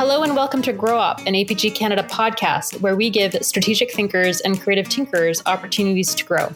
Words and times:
Hello 0.00 0.22
and 0.22 0.34
welcome 0.34 0.62
to 0.62 0.72
Grow 0.72 0.98
Up, 0.98 1.18
an 1.26 1.34
APG 1.34 1.74
Canada 1.74 2.02
podcast 2.02 2.80
where 2.80 2.96
we 2.96 3.10
give 3.10 3.36
strategic 3.42 3.92
thinkers 3.92 4.40
and 4.40 4.58
creative 4.58 4.88
tinkers 4.88 5.42
opportunities 5.44 6.14
to 6.14 6.24
grow. 6.24 6.50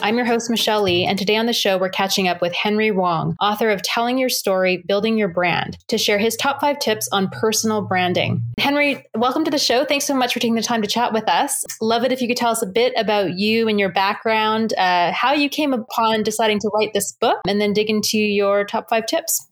I'm 0.00 0.16
your 0.16 0.24
host, 0.24 0.48
Michelle 0.48 0.80
Lee, 0.80 1.04
and 1.04 1.18
today 1.18 1.36
on 1.36 1.44
the 1.44 1.52
show, 1.52 1.76
we're 1.76 1.90
catching 1.90 2.26
up 2.26 2.40
with 2.40 2.54
Henry 2.54 2.90
Wong, 2.90 3.36
author 3.38 3.68
of 3.68 3.82
Telling 3.82 4.16
Your 4.16 4.30
Story, 4.30 4.78
Building 4.78 5.18
Your 5.18 5.28
Brand, 5.28 5.76
to 5.88 5.98
share 5.98 6.16
his 6.16 6.36
top 6.36 6.58
five 6.58 6.78
tips 6.78 7.06
on 7.12 7.28
personal 7.28 7.82
branding. 7.82 8.40
Henry, 8.58 9.04
welcome 9.14 9.44
to 9.44 9.50
the 9.50 9.58
show. 9.58 9.84
Thanks 9.84 10.06
so 10.06 10.14
much 10.14 10.32
for 10.32 10.40
taking 10.40 10.54
the 10.54 10.62
time 10.62 10.80
to 10.80 10.88
chat 10.88 11.12
with 11.12 11.28
us. 11.28 11.66
Love 11.82 12.02
it 12.02 12.12
if 12.12 12.22
you 12.22 12.28
could 12.28 12.38
tell 12.38 12.52
us 12.52 12.62
a 12.62 12.66
bit 12.66 12.94
about 12.96 13.34
you 13.34 13.68
and 13.68 13.78
your 13.78 13.92
background, 13.92 14.72
uh, 14.78 15.12
how 15.12 15.34
you 15.34 15.50
came 15.50 15.74
upon 15.74 16.22
deciding 16.22 16.60
to 16.60 16.70
write 16.72 16.94
this 16.94 17.12
book, 17.12 17.40
and 17.46 17.60
then 17.60 17.74
dig 17.74 17.90
into 17.90 18.16
your 18.16 18.64
top 18.64 18.88
five 18.88 19.04
tips. 19.04 19.46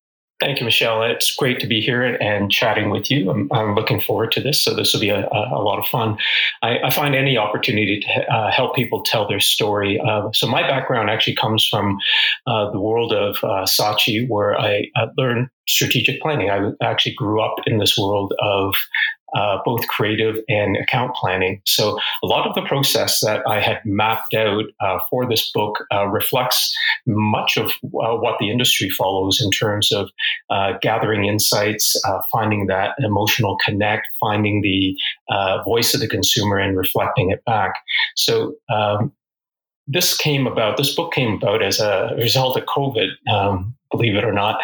Thank 0.45 0.61
you, 0.61 0.67
Michelle. 0.67 1.03
It's 1.03 1.35
great 1.35 1.59
to 1.61 1.67
be 1.67 1.81
here 1.81 2.03
and 2.03 2.53
chatting 2.53 2.91
with 2.91 3.11
you. 3.11 3.31
I'm, 3.31 3.49
I'm 3.51 3.75
looking 3.75 3.99
forward 3.99 4.31
to 4.33 4.43
this. 4.43 4.61
So, 4.61 4.75
this 4.75 4.93
will 4.93 5.01
be 5.01 5.09
a, 5.09 5.27
a 5.27 5.63
lot 5.63 5.79
of 5.79 5.87
fun. 5.87 6.19
I, 6.61 6.81
I, 6.85 6.91
find 6.91 7.15
any 7.15 7.39
opportunity 7.39 8.01
to 8.01 8.31
uh, 8.31 8.51
help 8.51 8.77
people 8.77 9.03
tell 9.03 9.27
their 9.27 9.41
story. 9.41 9.99
Uh, 9.99 10.29
so, 10.35 10.47
my 10.47 10.61
background 10.61 11.09
actually 11.09 11.37
comes 11.37 11.67
from 11.67 11.97
uh, 12.47 12.71
the 12.73 12.79
world 12.79 13.11
of 13.15 13.37
uh, 13.43 13.65
Saatchi, 13.65 14.29
where 14.29 14.61
I 14.61 14.91
learned 15.17 15.49
strategic 15.67 16.21
planning. 16.21 16.51
I 16.51 16.73
actually 16.83 17.15
grew 17.15 17.41
up 17.41 17.55
in 17.65 17.79
this 17.79 17.97
world 17.97 18.35
of 18.39 18.75
uh, 19.35 19.59
both 19.65 19.87
creative 19.89 20.37
and 20.49 20.77
account 20.77 21.15
planning. 21.15 21.61
So 21.67 21.99
a 22.23 22.27
lot 22.27 22.47
of 22.47 22.55
the 22.55 22.63
process 22.63 23.21
that 23.21 23.43
I 23.49 23.61
had 23.61 23.81
mapped 23.85 24.35
out 24.35 24.65
uh, 24.81 24.99
for 25.11 25.29
this 25.29 25.51
book 25.53 25.85
uh, 25.93 26.07
reflects 26.07 26.77
much 27.07 27.57
of 27.57 27.73
uh, 27.85 28.17
what 28.17 28.39
the 28.39 28.51
industry 28.51 28.91
follows 28.91 29.41
in 29.43 29.51
terms 29.51 29.93
of 29.93 30.11
uh, 30.51 30.73
gathering 30.81 31.25
insights, 31.25 32.01
finding 32.31 32.67
that 32.67 32.95
emotional 32.99 33.57
connect, 33.65 34.09
finding 34.21 34.63
the 34.63 34.95
voice 35.65 35.95
of 35.95 36.01
the 36.01 36.09
consumer 36.09 36.59
and 36.59 36.77
reflecting 36.77 37.31
it 37.31 37.45
back. 37.45 37.75
So 38.17 38.55
um, 38.73 39.13
this 39.87 40.17
came 40.17 40.47
about, 40.47 40.77
this 40.77 40.95
book 40.95 41.13
came 41.13 41.35
about 41.35 41.63
as 41.63 41.81
a 41.81 42.15
result 42.17 42.57
of 42.57 42.65
COVID. 42.65 43.09
Um, 43.31 43.75
believe 43.97 44.17
it 44.17 44.25
or 44.25 44.33
not. 44.33 44.61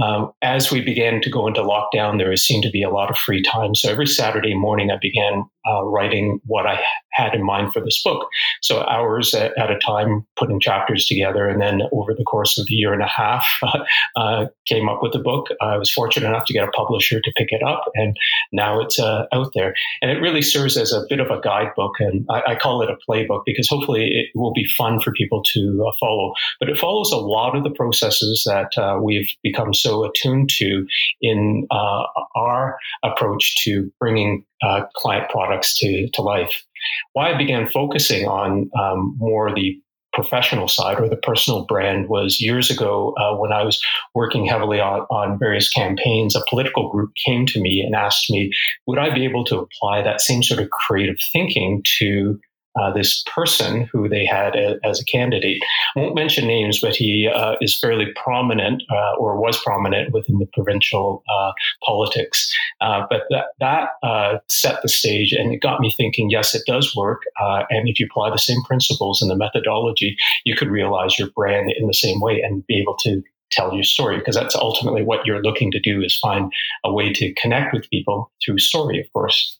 Um, 0.00 0.32
as 0.42 0.70
we 0.70 0.80
began 0.80 1.20
to 1.20 1.30
go 1.30 1.46
into 1.46 1.62
lockdown, 1.62 2.18
there 2.18 2.34
seemed 2.36 2.62
to 2.62 2.70
be 2.70 2.82
a 2.82 2.90
lot 2.90 3.10
of 3.10 3.18
free 3.18 3.42
time. 3.42 3.74
So 3.74 3.90
every 3.90 4.06
Saturday 4.06 4.54
morning, 4.54 4.90
I 4.90 4.98
began 5.00 5.44
uh, 5.68 5.84
writing 5.84 6.40
what 6.46 6.66
I 6.66 6.80
had 7.12 7.34
in 7.34 7.44
mind 7.44 7.72
for 7.72 7.80
this 7.80 8.00
book. 8.02 8.28
So 8.62 8.82
hours 8.84 9.34
at, 9.34 9.56
at, 9.58 9.70
a 9.70 9.78
time, 9.78 10.26
putting 10.38 10.60
chapters 10.60 11.06
together, 11.06 11.48
and 11.48 11.60
then 11.60 11.82
over 11.92 12.14
the 12.14 12.24
course 12.24 12.56
of 12.56 12.66
the 12.66 12.74
year 12.74 12.92
and 12.94 13.02
a 13.02 13.08
half, 13.08 13.46
uh, 14.16 14.46
came 14.66 14.88
up 14.88 15.02
with 15.02 15.12
the 15.12 15.18
book. 15.18 15.48
I 15.60 15.76
was 15.76 15.90
fortunate 15.90 16.28
enough 16.28 16.46
to 16.46 16.52
get 16.52 16.66
a 16.66 16.70
publisher 16.70 17.20
to 17.20 17.32
pick 17.36 17.48
it 17.50 17.62
up, 17.62 17.84
and 17.94 18.16
now 18.52 18.80
it's 18.80 18.98
uh, 18.98 19.26
out 19.32 19.50
there. 19.54 19.74
And 20.00 20.10
it 20.10 20.20
really 20.20 20.42
serves 20.42 20.76
as 20.76 20.92
a 20.92 21.04
bit 21.08 21.20
of 21.20 21.30
a 21.30 21.40
guidebook, 21.40 21.96
and 21.98 22.24
I, 22.30 22.52
I 22.52 22.54
call 22.54 22.82
it 22.82 22.90
a 22.90 22.96
playbook 23.08 23.42
because 23.44 23.68
hopefully 23.68 24.04
it 24.06 24.38
will 24.38 24.52
be 24.52 24.66
fun 24.78 25.00
for 25.00 25.12
people 25.12 25.42
to 25.52 25.84
uh, 25.86 25.92
follow. 26.00 26.32
But 26.58 26.70
it 26.70 26.78
follows 26.78 27.12
a 27.12 27.18
lot 27.18 27.56
of 27.56 27.64
the 27.64 27.70
processes 27.70 28.44
that 28.46 28.69
that 28.74 28.82
uh, 28.82 29.00
we've 29.00 29.30
become 29.42 29.74
so 29.74 30.04
attuned 30.04 30.50
to 30.58 30.86
in 31.20 31.66
uh, 31.70 32.04
our 32.34 32.78
approach 33.02 33.56
to 33.64 33.90
bringing 33.98 34.44
uh, 34.62 34.82
client 34.94 35.30
products 35.30 35.76
to, 35.78 36.08
to 36.14 36.22
life. 36.22 36.64
Why 37.12 37.32
I 37.32 37.38
began 37.38 37.68
focusing 37.68 38.26
on 38.26 38.70
um, 38.78 39.16
more 39.18 39.54
the 39.54 39.80
professional 40.12 40.66
side 40.66 40.98
or 40.98 41.08
the 41.08 41.16
personal 41.16 41.64
brand 41.66 42.08
was 42.08 42.40
years 42.40 42.68
ago 42.68 43.14
uh, 43.16 43.36
when 43.36 43.52
I 43.52 43.62
was 43.62 43.80
working 44.14 44.44
heavily 44.44 44.80
on, 44.80 45.00
on 45.02 45.38
various 45.38 45.68
campaigns. 45.68 46.34
A 46.34 46.42
political 46.48 46.90
group 46.90 47.12
came 47.24 47.46
to 47.46 47.60
me 47.60 47.80
and 47.80 47.94
asked 47.94 48.28
me, 48.28 48.50
would 48.86 48.98
I 48.98 49.14
be 49.14 49.24
able 49.24 49.44
to 49.44 49.58
apply 49.58 50.02
that 50.02 50.20
same 50.20 50.42
sort 50.42 50.60
of 50.60 50.70
creative 50.70 51.18
thinking 51.32 51.84
to 51.98 52.40
uh, 52.78 52.92
this 52.92 53.22
person 53.34 53.88
who 53.92 54.08
they 54.08 54.24
had 54.24 54.54
a, 54.56 54.78
as 54.84 55.00
a 55.00 55.04
candidate. 55.04 55.62
I 55.96 56.00
won't 56.00 56.14
mention 56.14 56.46
names, 56.46 56.80
but 56.80 56.94
he 56.94 57.28
uh, 57.28 57.56
is 57.60 57.78
fairly 57.78 58.06
prominent 58.16 58.82
uh, 58.90 59.14
or 59.18 59.40
was 59.40 59.60
prominent 59.62 60.12
within 60.12 60.38
the 60.38 60.46
provincial 60.52 61.22
uh, 61.28 61.52
politics. 61.84 62.52
Uh, 62.80 63.06
but 63.10 63.22
that, 63.30 63.46
that 63.58 63.88
uh, 64.02 64.38
set 64.48 64.82
the 64.82 64.88
stage 64.88 65.32
and 65.32 65.52
it 65.52 65.60
got 65.62 65.80
me 65.80 65.90
thinking, 65.90 66.30
yes, 66.30 66.54
it 66.54 66.62
does 66.66 66.94
work. 66.94 67.22
and 67.70 67.88
if 67.88 67.98
you 67.98 68.06
apply 68.06 68.30
the 68.30 68.38
same 68.38 68.62
principles 68.62 69.20
and 69.20 69.30
the 69.30 69.36
methodology, 69.36 70.16
you 70.44 70.54
could 70.54 70.68
realize 70.68 71.18
your 71.18 71.30
brand 71.30 71.72
in 71.76 71.86
the 71.86 71.94
same 71.94 72.20
way 72.20 72.40
and 72.40 72.66
be 72.66 72.80
able 72.80 72.96
to 72.96 73.22
tell 73.50 73.74
your 73.74 73.82
story 73.82 74.16
because 74.18 74.36
that's 74.36 74.54
ultimately 74.54 75.02
what 75.02 75.26
you're 75.26 75.42
looking 75.42 75.70
to 75.72 75.80
do 75.80 76.00
is 76.00 76.16
find 76.16 76.52
a 76.84 76.92
way 76.92 77.12
to 77.12 77.34
connect 77.34 77.74
with 77.74 77.88
people 77.90 78.30
through 78.44 78.58
story, 78.58 79.00
of 79.00 79.12
course. 79.12 79.58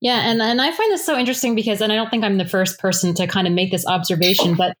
Yeah, 0.00 0.20
and 0.30 0.40
and 0.42 0.60
I 0.60 0.72
find 0.72 0.92
this 0.92 1.04
so 1.04 1.18
interesting 1.18 1.54
because, 1.54 1.80
and 1.80 1.92
I 1.92 1.96
don't 1.96 2.10
think 2.10 2.24
I'm 2.24 2.38
the 2.38 2.48
first 2.48 2.78
person 2.78 3.14
to 3.14 3.26
kind 3.26 3.46
of 3.46 3.52
make 3.52 3.70
this 3.70 3.86
observation, 3.86 4.54
but 4.54 4.76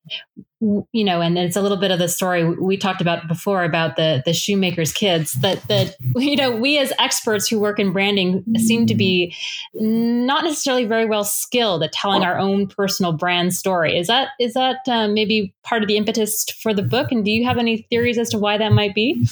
you 0.92 1.04
know, 1.04 1.20
and 1.20 1.36
it's 1.36 1.56
a 1.56 1.62
little 1.62 1.76
bit 1.76 1.90
of 1.90 1.98
the 1.98 2.08
story 2.08 2.44
we 2.44 2.76
talked 2.76 3.00
about 3.00 3.26
before 3.26 3.64
about 3.64 3.96
the 3.96 4.22
the 4.24 4.32
shoemakers 4.32 4.92
kids. 4.92 5.32
That 5.34 5.66
that 5.68 5.96
you 6.16 6.36
know, 6.36 6.54
we 6.54 6.78
as 6.78 6.92
experts 6.98 7.48
who 7.48 7.58
work 7.58 7.80
in 7.80 7.92
branding 7.92 8.44
seem 8.56 8.86
to 8.86 8.94
be 8.94 9.34
not 9.74 10.44
necessarily 10.44 10.84
very 10.84 11.06
well 11.06 11.24
skilled 11.24 11.82
at 11.82 11.92
telling 11.92 12.22
our 12.22 12.38
own 12.38 12.68
personal 12.68 13.12
brand 13.12 13.54
story. 13.54 13.98
Is 13.98 14.06
that 14.06 14.28
is 14.38 14.54
that 14.54 14.76
uh, 14.86 15.08
maybe 15.08 15.52
part 15.64 15.82
of 15.82 15.88
the 15.88 15.96
impetus 15.96 16.44
for 16.62 16.72
the 16.72 16.82
book? 16.82 17.10
And 17.10 17.24
do 17.24 17.30
you 17.32 17.44
have 17.44 17.58
any 17.58 17.78
theories 17.90 18.18
as 18.18 18.30
to 18.30 18.38
why 18.38 18.58
that 18.58 18.72
might 18.72 18.94
be? 18.94 19.26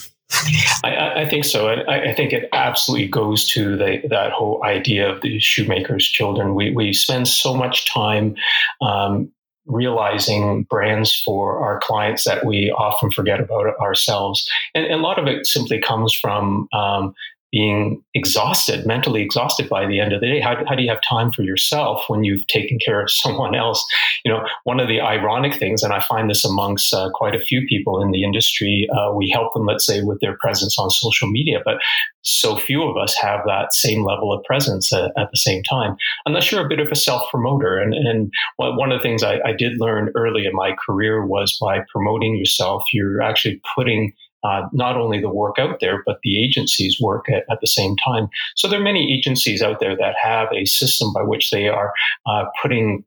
I, 0.83 1.23
I, 1.23 1.29
think 1.29 1.45
so. 1.45 1.67
I, 1.67 2.09
I, 2.09 2.13
think 2.13 2.33
it 2.33 2.47
absolutely 2.53 3.07
goes 3.07 3.47
to 3.49 3.75
the, 3.75 4.01
that 4.09 4.31
whole 4.31 4.63
idea 4.63 5.09
of 5.09 5.21
the 5.21 5.39
shoemakers' 5.39 6.07
children. 6.07 6.55
We, 6.55 6.71
we 6.71 6.93
spend 6.93 7.27
so 7.27 7.53
much 7.53 7.91
time 7.91 8.35
um, 8.81 9.31
realizing 9.65 10.63
brands 10.63 11.15
for 11.25 11.59
our 11.59 11.79
clients 11.79 12.23
that 12.25 12.45
we 12.45 12.71
often 12.71 13.11
forget 13.11 13.39
about 13.39 13.67
ourselves. 13.79 14.49
And, 14.73 14.85
and 14.85 14.95
a 14.95 15.03
lot 15.03 15.19
of 15.19 15.27
it 15.27 15.45
simply 15.45 15.79
comes 15.79 16.13
from 16.13 16.67
um, 16.73 17.13
being 17.51 18.01
exhausted, 18.13 18.85
mentally 18.85 19.21
exhausted 19.21 19.67
by 19.67 19.85
the 19.85 19.99
end 19.99 20.13
of 20.13 20.21
the 20.21 20.27
day. 20.27 20.39
How, 20.39 20.63
how 20.67 20.75
do 20.75 20.83
you 20.83 20.89
have 20.89 21.01
time 21.01 21.31
for 21.31 21.41
yourself 21.41 22.03
when 22.07 22.23
you've 22.23 22.47
taken 22.47 22.79
care 22.83 23.01
of 23.01 23.11
someone 23.11 23.55
else? 23.55 23.85
You 24.23 24.31
know, 24.31 24.45
one 24.63 24.79
of 24.79 24.87
the 24.87 25.01
ironic 25.01 25.55
things, 25.55 25.83
and 25.83 25.93
I 25.93 25.99
find 25.99 26.29
this 26.29 26.45
amongst 26.45 26.93
uh, 26.93 27.09
quite 27.13 27.35
a 27.35 27.41
few 27.41 27.65
people 27.67 28.01
in 28.01 28.11
the 28.11 28.23
industry, 28.23 28.87
uh, 28.95 29.13
we 29.13 29.29
help 29.29 29.53
them, 29.53 29.65
let's 29.65 29.85
say, 29.85 30.01
with 30.01 30.19
their 30.21 30.37
presence 30.37 30.79
on 30.79 30.89
social 30.89 31.29
media, 31.29 31.59
but 31.65 31.77
so 32.23 32.55
few 32.55 32.83
of 32.83 32.97
us 32.97 33.15
have 33.15 33.41
that 33.47 33.73
same 33.73 34.03
level 34.03 34.31
of 34.31 34.43
presence 34.43 34.93
at, 34.93 35.11
at 35.17 35.31
the 35.31 35.37
same 35.37 35.63
time, 35.63 35.95
unless 36.25 36.51
you're 36.51 36.65
a 36.65 36.69
bit 36.69 36.79
of 36.79 36.91
a 36.91 36.95
self 36.95 37.29
promoter. 37.29 37.79
And, 37.79 37.93
and 37.93 38.31
one 38.57 38.91
of 38.91 38.99
the 38.99 39.03
things 39.03 39.23
I, 39.23 39.39
I 39.43 39.53
did 39.53 39.79
learn 39.79 40.11
early 40.15 40.45
in 40.45 40.53
my 40.53 40.73
career 40.85 41.25
was 41.25 41.57
by 41.59 41.79
promoting 41.91 42.37
yourself, 42.37 42.83
you're 42.93 43.21
actually 43.21 43.59
putting 43.75 44.13
uh, 44.43 44.63
not 44.73 44.97
only 44.97 45.19
the 45.19 45.29
work 45.29 45.57
out 45.59 45.79
there, 45.79 46.03
but 46.05 46.19
the 46.23 46.43
agencies 46.43 46.99
work 46.99 47.25
at, 47.29 47.43
at, 47.51 47.61
the 47.61 47.67
same 47.67 47.95
time. 47.97 48.27
So 48.55 48.67
there 48.67 48.79
are 48.79 48.83
many 48.83 49.13
agencies 49.13 49.61
out 49.61 49.79
there 49.79 49.95
that 49.95 50.15
have 50.21 50.49
a 50.51 50.65
system 50.65 51.13
by 51.13 51.21
which 51.21 51.51
they 51.51 51.67
are 51.67 51.93
uh, 52.25 52.45
putting 52.61 53.03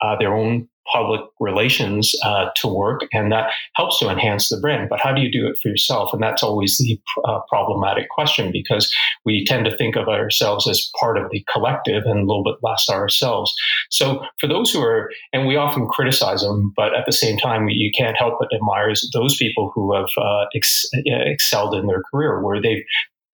uh, 0.00 0.16
their 0.18 0.34
own 0.34 0.68
public 0.92 1.20
relations 1.40 2.14
uh, 2.24 2.46
to 2.56 2.68
work, 2.68 3.02
and 3.12 3.32
that 3.32 3.50
helps 3.74 3.98
to 3.98 4.08
enhance 4.08 4.48
the 4.48 4.60
brand. 4.60 4.88
But 4.88 5.00
how 5.00 5.12
do 5.12 5.20
you 5.20 5.30
do 5.30 5.46
it 5.46 5.56
for 5.62 5.68
yourself? 5.68 6.12
And 6.12 6.22
that's 6.22 6.42
always 6.42 6.78
the 6.78 7.00
uh, 7.24 7.40
problematic 7.48 8.08
question 8.08 8.52
because 8.52 8.94
we 9.24 9.44
tend 9.44 9.64
to 9.64 9.76
think 9.76 9.96
of 9.96 10.08
ourselves 10.08 10.68
as 10.68 10.90
part 11.00 11.18
of 11.18 11.30
the 11.30 11.44
collective 11.52 12.04
and 12.04 12.20
a 12.20 12.24
little 12.24 12.44
bit 12.44 12.56
less 12.62 12.88
ourselves. 12.88 13.54
So 13.90 14.24
for 14.40 14.46
those 14.46 14.70
who 14.70 14.82
are, 14.82 15.10
and 15.32 15.46
we 15.46 15.56
often 15.56 15.88
criticize 15.88 16.42
them, 16.42 16.72
but 16.76 16.94
at 16.94 17.06
the 17.06 17.12
same 17.12 17.36
time, 17.38 17.68
you 17.68 17.90
can't 17.96 18.16
help 18.16 18.34
but 18.38 18.48
admire 18.54 18.92
those 19.12 19.36
people 19.36 19.72
who 19.74 19.94
have 19.94 20.08
uh, 20.18 20.44
ex- 20.54 20.86
excelled 21.04 21.74
in 21.74 21.86
their 21.86 22.02
career, 22.10 22.42
where 22.42 22.60
they've 22.60 22.84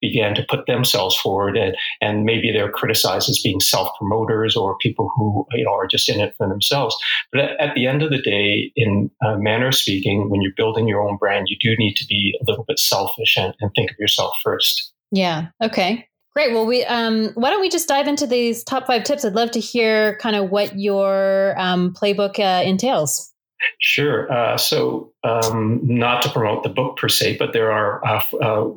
began 0.01 0.35
to 0.35 0.45
put 0.49 0.67
themselves 0.67 1.17
forward 1.17 1.57
and, 1.57 1.77
and 2.01 2.25
maybe 2.25 2.53
they're 2.53 2.71
criticized 2.71 3.29
as 3.29 3.41
being 3.43 3.61
self-promoters 3.61 4.57
or 4.57 4.77
people 4.79 5.11
who 5.15 5.47
you 5.53 5.65
know 5.65 5.73
are 5.73 5.87
just 5.87 6.09
in 6.09 6.21
it 6.21 6.35
for 6.37 6.49
themselves 6.49 6.97
but 7.33 7.41
at, 7.41 7.61
at 7.61 7.75
the 7.75 7.87
end 7.87 8.03
of 8.03 8.11
the 8.11 8.21
day 8.23 8.73
in 8.77 9.11
a 9.23 9.37
manner 9.39 9.69
of 9.69 9.75
speaking 9.75 10.31
when 10.31 10.43
you're 10.43 10.53
building 10.57 10.89
your 10.89 11.03
own 11.03 11.17
brand 11.17 11.49
you 11.49 11.57
do 11.61 11.77
need 11.79 11.95
to 11.95 12.07
be 12.07 12.35
a 12.41 12.51
little 12.51 12.65
bit 12.65 12.79
selfish 12.79 13.37
and, 13.37 13.55
and 13.61 13.71
think 13.75 13.91
of 13.91 13.97
yourself 13.99 14.35
first 14.43 14.93
yeah 15.11 15.47
okay 15.63 16.07
Great. 16.33 16.53
Well, 16.53 16.65
we 16.65 16.85
um, 16.85 17.31
why 17.35 17.51
don't 17.51 17.61
we 17.61 17.69
just 17.69 17.89
dive 17.89 18.07
into 18.07 18.25
these 18.25 18.63
top 18.63 18.87
five 18.87 19.03
tips? 19.03 19.25
I'd 19.25 19.35
love 19.35 19.51
to 19.51 19.61
hear 19.61 20.17
kind 20.19 20.37
of 20.37 20.49
what 20.49 20.79
your 20.79 21.57
um, 21.59 21.93
playbook 21.93 22.39
uh, 22.39 22.65
entails. 22.65 23.33
Sure. 23.81 24.33
Uh, 24.33 24.57
so, 24.57 25.13
um, 25.25 25.81
not 25.83 26.23
to 26.23 26.31
promote 26.31 26.63
the 26.63 26.69
book 26.69 26.97
per 26.97 27.09
se, 27.09 27.37
but 27.37 27.53
there 27.53 27.73
are 27.73 28.05
uh, 28.07 28.23
uh 28.41 28.71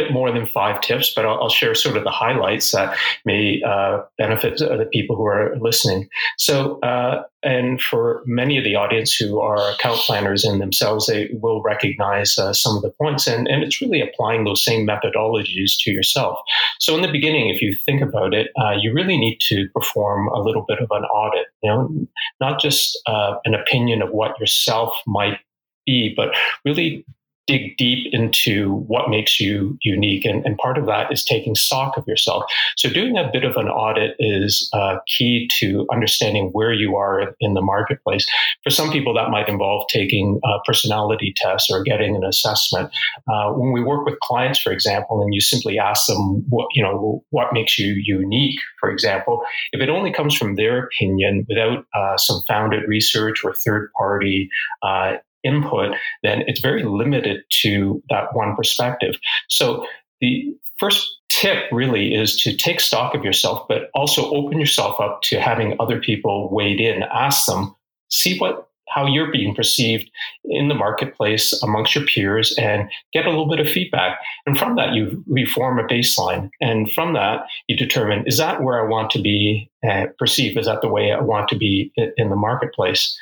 bit 0.00 0.12
more 0.12 0.32
than 0.32 0.46
five 0.46 0.80
tips, 0.80 1.12
but 1.14 1.26
I'll, 1.26 1.42
I'll 1.42 1.48
share 1.50 1.74
sort 1.74 1.96
of 1.96 2.04
the 2.04 2.10
highlights 2.10 2.72
that 2.72 2.96
may 3.24 3.62
uh, 3.62 4.02
benefit 4.18 4.58
the 4.58 4.88
people 4.92 5.16
who 5.16 5.26
are 5.26 5.56
listening. 5.60 6.08
So, 6.38 6.78
uh, 6.80 7.24
and 7.42 7.80
for 7.80 8.22
many 8.26 8.58
of 8.58 8.64
the 8.64 8.76
audience 8.76 9.14
who 9.14 9.40
are 9.40 9.70
account 9.72 9.98
planners 10.00 10.44
in 10.44 10.58
themselves, 10.58 11.06
they 11.06 11.30
will 11.32 11.62
recognize 11.62 12.38
uh, 12.38 12.52
some 12.52 12.76
of 12.76 12.82
the 12.82 12.90
points, 12.90 13.26
and, 13.26 13.48
and 13.48 13.62
it's 13.62 13.80
really 13.80 14.00
applying 14.00 14.44
those 14.44 14.64
same 14.64 14.86
methodologies 14.86 15.72
to 15.80 15.90
yourself. 15.90 16.38
So, 16.78 16.94
in 16.94 17.02
the 17.02 17.12
beginning, 17.12 17.48
if 17.48 17.62
you 17.62 17.74
think 17.86 18.02
about 18.02 18.34
it, 18.34 18.48
uh, 18.60 18.72
you 18.80 18.92
really 18.92 19.18
need 19.18 19.38
to 19.48 19.68
perform 19.74 20.28
a 20.28 20.40
little 20.40 20.64
bit 20.66 20.80
of 20.80 20.88
an 20.90 21.04
audit. 21.04 21.46
You 21.62 21.70
know, 21.70 22.06
not 22.40 22.60
just 22.60 22.98
uh, 23.06 23.34
an 23.44 23.54
opinion 23.54 24.02
of 24.02 24.10
what 24.10 24.38
yourself 24.38 24.94
might 25.06 25.38
be, 25.86 26.12
but 26.14 26.34
really 26.64 27.04
dig 27.50 27.76
deep 27.76 28.12
into 28.12 28.84
what 28.86 29.10
makes 29.10 29.40
you 29.40 29.76
unique. 29.82 30.24
And, 30.24 30.44
and, 30.46 30.56
part 30.58 30.76
of 30.76 30.86
that 30.86 31.10
is 31.10 31.24
taking 31.24 31.54
stock 31.54 31.96
of 31.96 32.06
yourself. 32.06 32.44
So, 32.76 32.90
doing 32.90 33.16
a 33.16 33.30
bit 33.32 33.44
of 33.44 33.56
an 33.56 33.68
audit 33.68 34.14
is 34.18 34.68
uh, 34.72 34.98
key 35.06 35.48
to 35.58 35.86
understanding 35.90 36.50
where 36.52 36.72
you 36.72 36.96
are 36.96 37.34
in 37.40 37.54
the 37.54 37.62
marketplace. 37.62 38.26
For 38.62 38.70
some 38.70 38.90
people, 38.90 39.14
that 39.14 39.30
might 39.30 39.48
involve 39.48 39.86
taking 39.88 40.38
a 40.44 40.58
personality 40.66 41.32
tests 41.36 41.70
or 41.70 41.82
getting 41.82 42.14
an 42.14 42.24
assessment. 42.24 42.90
Uh, 43.28 43.52
when 43.52 43.72
we 43.72 43.82
work 43.82 44.04
with 44.04 44.20
clients, 44.20 44.60
for 44.60 44.72
example, 44.72 45.22
and 45.22 45.32
you 45.32 45.40
simply 45.40 45.78
ask 45.78 46.06
them 46.06 46.44
what, 46.50 46.68
you 46.74 46.82
know, 46.82 47.24
what 47.30 47.52
makes 47.52 47.78
you 47.78 47.94
unique, 47.94 48.60
for 48.78 48.90
example, 48.90 49.42
if 49.72 49.80
it 49.80 49.88
only 49.88 50.12
comes 50.12 50.36
from 50.36 50.56
their 50.56 50.84
opinion 50.84 51.46
without 51.48 51.86
uh, 51.94 52.16
some 52.16 52.42
founded 52.46 52.82
research 52.86 53.44
or 53.44 53.54
third 53.54 53.90
party 53.96 54.48
uh, 54.82 55.14
input, 55.44 55.94
then 56.22 56.42
it's 56.46 56.60
very 56.60 56.82
limited 56.84 57.42
to 57.62 58.02
that 58.10 58.34
one 58.34 58.54
perspective. 58.56 59.16
So 59.48 59.86
the 60.20 60.54
first 60.78 61.06
tip 61.28 61.64
really 61.70 62.14
is 62.14 62.40
to 62.42 62.56
take 62.56 62.80
stock 62.80 63.14
of 63.14 63.24
yourself, 63.24 63.66
but 63.68 63.90
also 63.94 64.30
open 64.30 64.58
yourself 64.58 65.00
up 65.00 65.22
to 65.22 65.40
having 65.40 65.76
other 65.78 66.00
people 66.00 66.50
wade 66.52 66.80
in, 66.80 67.02
ask 67.02 67.46
them, 67.46 67.74
see 68.08 68.38
what 68.38 68.66
how 68.90 69.06
you're 69.06 69.30
being 69.30 69.54
perceived 69.54 70.10
in 70.44 70.68
the 70.68 70.74
marketplace 70.74 71.52
amongst 71.62 71.94
your 71.94 72.04
peers 72.04 72.52
and 72.58 72.90
get 73.12 73.24
a 73.24 73.30
little 73.30 73.48
bit 73.48 73.60
of 73.60 73.70
feedback. 73.70 74.18
And 74.46 74.58
from 74.58 74.76
that, 74.76 74.94
you 74.94 75.22
reform 75.28 75.78
a 75.78 75.84
baseline. 75.84 76.50
And 76.60 76.90
from 76.90 77.14
that, 77.14 77.44
you 77.68 77.76
determine 77.76 78.24
is 78.26 78.38
that 78.38 78.62
where 78.62 78.84
I 78.84 78.88
want 78.88 79.10
to 79.12 79.20
be 79.20 79.70
uh, 79.88 80.06
perceived? 80.18 80.58
Is 80.58 80.66
that 80.66 80.82
the 80.82 80.88
way 80.88 81.12
I 81.12 81.20
want 81.20 81.48
to 81.50 81.56
be 81.56 81.92
in 82.16 82.30
the 82.30 82.36
marketplace? 82.36 83.16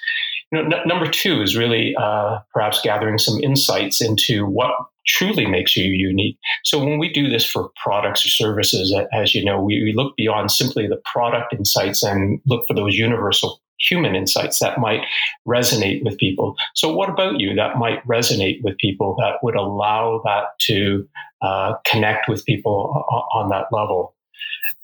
You 0.50 0.62
know, 0.62 0.76
n- 0.76 0.88
number 0.88 1.10
two 1.10 1.42
is 1.42 1.56
really 1.56 1.94
uh, 1.96 2.38
perhaps 2.52 2.80
gathering 2.82 3.18
some 3.18 3.38
insights 3.42 4.00
into 4.00 4.46
what 4.46 4.72
truly 5.06 5.46
makes 5.46 5.76
you 5.76 5.84
unique. 5.84 6.38
So 6.64 6.78
when 6.78 6.98
we 6.98 7.10
do 7.12 7.28
this 7.28 7.44
for 7.44 7.70
products 7.82 8.24
or 8.24 8.28
services, 8.28 8.94
as 9.12 9.34
you 9.34 9.44
know, 9.44 9.60
we, 9.60 9.82
we 9.82 9.92
look 9.94 10.16
beyond 10.16 10.50
simply 10.50 10.86
the 10.86 11.00
product 11.10 11.54
insights 11.54 12.02
and 12.02 12.40
look 12.46 12.66
for 12.66 12.74
those 12.74 12.94
universal 12.94 13.60
human 13.80 14.14
insights 14.14 14.58
that 14.58 14.78
might 14.78 15.00
resonate 15.46 16.04
with 16.04 16.18
people. 16.18 16.56
So, 16.74 16.92
what 16.92 17.08
about 17.08 17.40
you 17.40 17.54
that 17.54 17.78
might 17.78 18.06
resonate 18.06 18.62
with 18.62 18.76
people 18.78 19.16
that 19.18 19.36
would 19.42 19.54
allow 19.54 20.20
that 20.24 20.58
to 20.62 21.08
uh, 21.42 21.74
connect 21.86 22.28
with 22.28 22.44
people 22.44 23.04
on 23.32 23.50
that 23.50 23.66
level? 23.72 24.14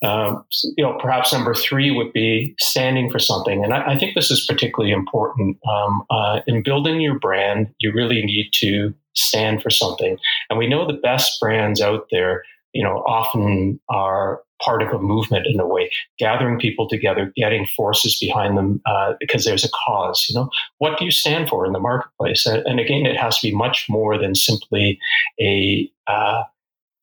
Um, 0.03 0.43
you 0.77 0.83
know, 0.83 0.97
perhaps 0.99 1.31
number 1.31 1.53
three 1.53 1.89
would 1.89 2.11
be 2.13 2.53
standing 2.59 3.09
for 3.09 3.19
something, 3.19 3.63
and 3.63 3.73
I, 3.73 3.93
I 3.93 3.97
think 3.97 4.13
this 4.13 4.29
is 4.29 4.45
particularly 4.45 4.91
important 4.91 5.57
um, 5.67 6.03
uh, 6.09 6.41
in 6.47 6.63
building 6.63 7.01
your 7.01 7.17
brand. 7.17 7.73
You 7.79 7.91
really 7.93 8.21
need 8.23 8.51
to 8.59 8.93
stand 9.13 9.63
for 9.63 9.69
something, 9.69 10.17
and 10.49 10.59
we 10.59 10.67
know 10.67 10.85
the 10.85 10.93
best 10.93 11.39
brands 11.39 11.81
out 11.81 12.07
there, 12.11 12.43
you 12.73 12.83
know, 12.83 13.03
often 13.07 13.79
are 13.89 14.41
part 14.63 14.81
of 14.81 14.89
a 14.89 14.99
movement 15.01 15.47
in 15.47 15.59
a 15.59 15.67
way, 15.67 15.91
gathering 16.17 16.59
people 16.59 16.87
together, 16.87 17.31
getting 17.35 17.67
forces 17.75 18.17
behind 18.19 18.57
them 18.57 18.81
uh, 18.85 19.13
because 19.19 19.45
there's 19.45 19.65
a 19.65 19.69
cause. 19.85 20.25
You 20.29 20.35
know, 20.35 20.49
what 20.77 20.97
do 20.97 21.05
you 21.05 21.11
stand 21.11 21.49
for 21.49 21.65
in 21.65 21.73
the 21.73 21.79
marketplace? 21.79 22.45
And, 22.45 22.79
again, 22.79 23.05
it 23.05 23.17
has 23.17 23.39
to 23.39 23.47
be 23.47 23.55
much 23.55 23.85
more 23.89 24.17
than 24.17 24.35
simply 24.35 24.99
a 25.39 25.89
uh, 26.07 26.43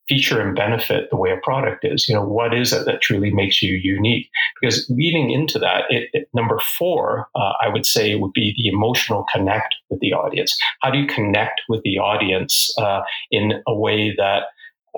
feature 0.09 0.41
and 0.41 0.57
benefit 0.57 1.09
the 1.11 1.17
way 1.17 1.31
a 1.31 1.41
product 1.43 1.85
is. 1.85 2.09
You 2.09 2.15
know, 2.15 2.25
what 2.25 2.55
is 2.55 2.73
it 2.73 2.85
that 2.87 3.01
truly 3.01 3.31
makes 3.31 3.63
you 3.63 3.75
unique? 3.75 4.29
Because 4.61 4.89
leading 4.91 5.31
into 5.31 5.59
that, 5.59 5.85
it, 5.91 6.09
it, 6.13 6.29
number 6.35 6.59
four, 6.79 7.29
uh, 7.35 7.53
I 7.61 7.69
would 7.69 7.87
say, 7.87 8.15
would 8.15 8.33
be 8.33 8.55
the 8.57 8.69
emotional 8.69 9.25
connect 9.33 9.75
with 9.91 10.01
the 10.01 10.13
audience. 10.13 10.59
How 10.81 10.91
do 10.91 10.99
you 10.99 11.07
connect 11.07 11.63
with 11.69 11.83
the 11.83 11.99
audience 11.99 12.73
uh, 12.79 13.01
in 13.31 13.53
a 13.67 13.75
way 13.75 14.15
that 14.17 14.45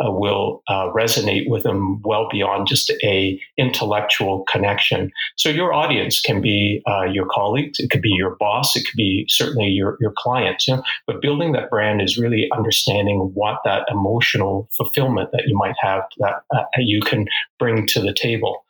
uh, 0.02 0.11
will 0.11 0.62
uh, 0.69 0.88
resonate 0.93 1.49
with 1.49 1.62
them 1.62 2.00
well 2.02 2.29
beyond 2.31 2.67
just 2.67 2.91
a 3.02 3.41
intellectual 3.56 4.44
connection. 4.50 5.11
So 5.37 5.49
your 5.49 5.73
audience 5.73 6.20
can 6.20 6.41
be 6.41 6.82
uh, 6.87 7.05
your 7.05 7.26
colleagues, 7.31 7.79
it 7.79 7.91
could 7.91 8.02
be 8.02 8.12
your 8.12 8.37
boss, 8.37 8.75
it 8.76 8.85
could 8.87 8.96
be 8.96 9.26
certainly 9.29 9.69
your 9.69 9.96
your 10.00 10.12
clients. 10.17 10.67
You 10.67 10.76
know, 10.76 10.82
but 11.06 11.23
building 11.23 11.52
that 11.52 11.70
brand 11.70 12.02
is 12.02 12.19
really 12.19 12.49
understanding 12.56 13.31
what 13.35 13.61
that 13.64 13.87
emotional 13.91 14.69
fulfillment 14.76 15.31
that 15.32 15.44
you 15.46 15.56
might 15.56 15.76
have 15.81 16.02
that 16.19 16.43
uh, 16.55 16.64
you 16.79 17.00
can 17.00 17.26
bring 17.58 17.87
to 17.88 18.00
the 18.00 18.12
table. 18.12 18.64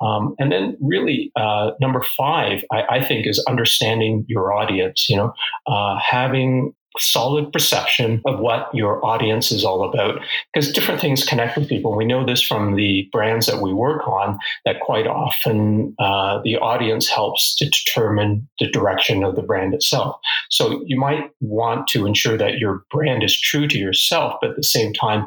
Um, 0.00 0.34
and 0.38 0.50
then 0.50 0.76
really 0.80 1.30
uh, 1.36 1.72
number 1.80 2.02
five, 2.02 2.64
I, 2.72 2.82
I, 2.90 3.04
think, 3.04 3.26
is 3.26 3.44
understanding 3.46 4.24
your 4.28 4.52
audience. 4.52 5.08
You 5.10 5.16
know, 5.16 5.34
uh, 5.66 5.98
having 5.98 6.74
solid 6.98 7.52
perception 7.52 8.20
of 8.26 8.40
what 8.40 8.68
your 8.74 9.04
audience 9.04 9.52
is 9.52 9.64
all 9.64 9.88
about 9.88 10.20
because 10.52 10.72
different 10.72 11.00
things 11.00 11.24
connect 11.24 11.56
with 11.56 11.68
people. 11.68 11.96
We 11.96 12.04
know 12.04 12.24
this 12.24 12.42
from 12.42 12.74
the 12.74 13.08
brands 13.12 13.46
that 13.46 13.62
we 13.62 13.72
work 13.72 14.06
on 14.08 14.38
that 14.64 14.80
quite 14.80 15.06
often 15.06 15.94
uh, 15.98 16.40
the 16.42 16.56
audience 16.56 17.08
helps 17.08 17.54
to 17.56 17.66
determine 17.66 18.48
the 18.58 18.70
direction 18.70 19.22
of 19.22 19.36
the 19.36 19.42
brand 19.42 19.74
itself. 19.74 20.16
So 20.50 20.82
you 20.84 20.98
might 20.98 21.30
want 21.40 21.86
to 21.88 22.06
ensure 22.06 22.36
that 22.36 22.58
your 22.58 22.84
brand 22.90 23.22
is 23.22 23.38
true 23.38 23.68
to 23.68 23.78
yourself, 23.78 24.34
but 24.40 24.50
at 24.50 24.56
the 24.56 24.62
same 24.62 24.92
time, 24.92 25.26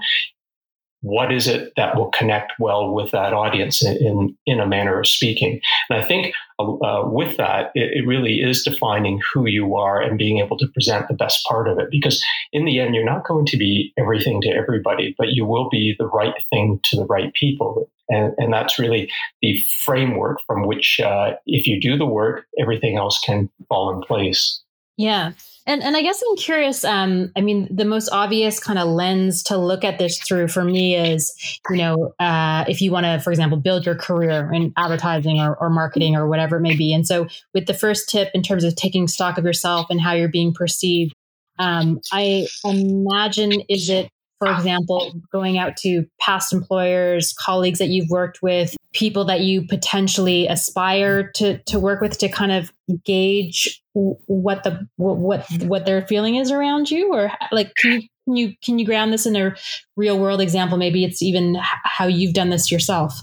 what 1.03 1.33
is 1.33 1.47
it 1.47 1.73
that 1.75 1.97
will 1.97 2.09
connect 2.09 2.53
well 2.59 2.93
with 2.93 3.11
that 3.11 3.33
audience 3.33 3.85
in, 3.85 4.35
in 4.45 4.61
a 4.61 4.65
manner 4.65 4.99
of 4.99 5.07
speaking? 5.07 5.59
And 5.89 6.01
I 6.01 6.07
think 6.07 6.33
uh, 6.59 7.03
with 7.05 7.35
that, 7.35 7.71
it, 7.75 7.91
it, 7.97 8.07
really 8.07 8.39
is 8.39 8.63
defining 8.63 9.19
who 9.33 9.45
you 9.45 9.75
are 9.75 10.01
and 10.01 10.17
being 10.17 10.39
able 10.39 10.57
to 10.57 10.67
present 10.67 11.09
the 11.09 11.13
best 11.13 11.45
part 11.45 11.67
of 11.67 11.77
it. 11.77 11.89
Because 11.91 12.23
in 12.53 12.63
the 12.63 12.79
end, 12.79 12.95
you're 12.95 13.03
not 13.03 13.27
going 13.27 13.45
to 13.47 13.57
be 13.57 13.93
everything 13.97 14.39
to 14.41 14.49
everybody, 14.49 15.13
but 15.17 15.33
you 15.33 15.45
will 15.45 15.69
be 15.69 15.93
the 15.99 16.07
right 16.07 16.35
thing 16.49 16.79
to 16.85 16.95
the 16.95 17.05
right 17.05 17.33
people. 17.33 17.89
And, 18.07 18.33
and 18.37 18.53
that's 18.53 18.79
really 18.79 19.11
the 19.41 19.57
framework 19.83 20.39
from 20.47 20.65
which, 20.65 21.01
uh, 21.01 21.33
if 21.45 21.67
you 21.67 21.81
do 21.81 21.97
the 21.97 22.05
work, 22.05 22.45
everything 22.61 22.97
else 22.97 23.19
can 23.19 23.49
fall 23.67 23.93
in 23.93 24.01
place. 24.01 24.62
Yeah. 24.97 25.31
And 25.65 25.81
and 25.81 25.95
I 25.95 26.01
guess 26.01 26.21
I'm 26.21 26.35
curious. 26.35 26.83
Um, 26.83 27.31
I 27.35 27.41
mean, 27.41 27.67
the 27.71 27.85
most 27.85 28.09
obvious 28.11 28.59
kind 28.59 28.77
of 28.77 28.87
lens 28.87 29.43
to 29.43 29.57
look 29.57 29.83
at 29.83 29.97
this 29.97 30.19
through 30.19 30.49
for 30.49 30.63
me 30.63 30.95
is, 30.95 31.33
you 31.69 31.77
know, 31.77 32.13
uh, 32.19 32.65
if 32.67 32.81
you 32.81 32.91
want 32.91 33.05
to, 33.05 33.19
for 33.19 33.31
example, 33.31 33.57
build 33.57 33.85
your 33.85 33.95
career 33.95 34.51
in 34.53 34.73
advertising 34.77 35.39
or, 35.39 35.55
or 35.55 35.69
marketing 35.69 36.15
or 36.15 36.27
whatever 36.27 36.57
it 36.57 36.61
may 36.61 36.75
be. 36.75 36.93
And 36.93 37.07
so, 37.07 37.27
with 37.53 37.65
the 37.65 37.73
first 37.73 38.09
tip 38.09 38.29
in 38.33 38.43
terms 38.43 38.63
of 38.63 38.75
taking 38.75 39.07
stock 39.07 39.37
of 39.37 39.45
yourself 39.45 39.87
and 39.89 40.01
how 40.01 40.13
you're 40.13 40.27
being 40.27 40.53
perceived, 40.53 41.13
um, 41.57 42.01
I 42.11 42.47
imagine 42.65 43.61
is 43.69 43.89
it 43.89 44.09
for 44.43 44.53
example, 44.53 45.13
going 45.31 45.57
out 45.57 45.77
to 45.77 46.05
past 46.19 46.53
employers, 46.53 47.33
colleagues 47.33 47.79
that 47.79 47.89
you've 47.89 48.09
worked 48.09 48.41
with, 48.41 48.75
people 48.93 49.25
that 49.25 49.41
you 49.41 49.65
potentially 49.65 50.47
aspire 50.47 51.31
to 51.31 51.59
to 51.59 51.79
work 51.79 52.01
with 52.01 52.17
to 52.19 52.29
kind 52.29 52.51
of 52.51 52.71
gauge 53.05 53.81
what 53.93 54.63
the 54.63 54.87
what 54.97 55.45
what 55.63 55.85
their 55.85 56.05
feeling 56.07 56.35
is 56.35 56.51
around 56.51 56.91
you? 56.91 57.13
Or 57.13 57.31
like 57.51 57.73
can 57.75 57.91
you 57.91 58.01
can 58.25 58.35
you 58.35 58.53
can 58.63 58.79
you 58.79 58.85
ground 58.85 59.13
this 59.13 59.25
in 59.25 59.35
a 59.35 59.55
real 59.95 60.19
world 60.19 60.41
example? 60.41 60.77
Maybe 60.77 61.05
it's 61.05 61.21
even 61.21 61.57
how 61.61 62.07
you've 62.07 62.33
done 62.33 62.49
this 62.49 62.71
yourself. 62.71 63.19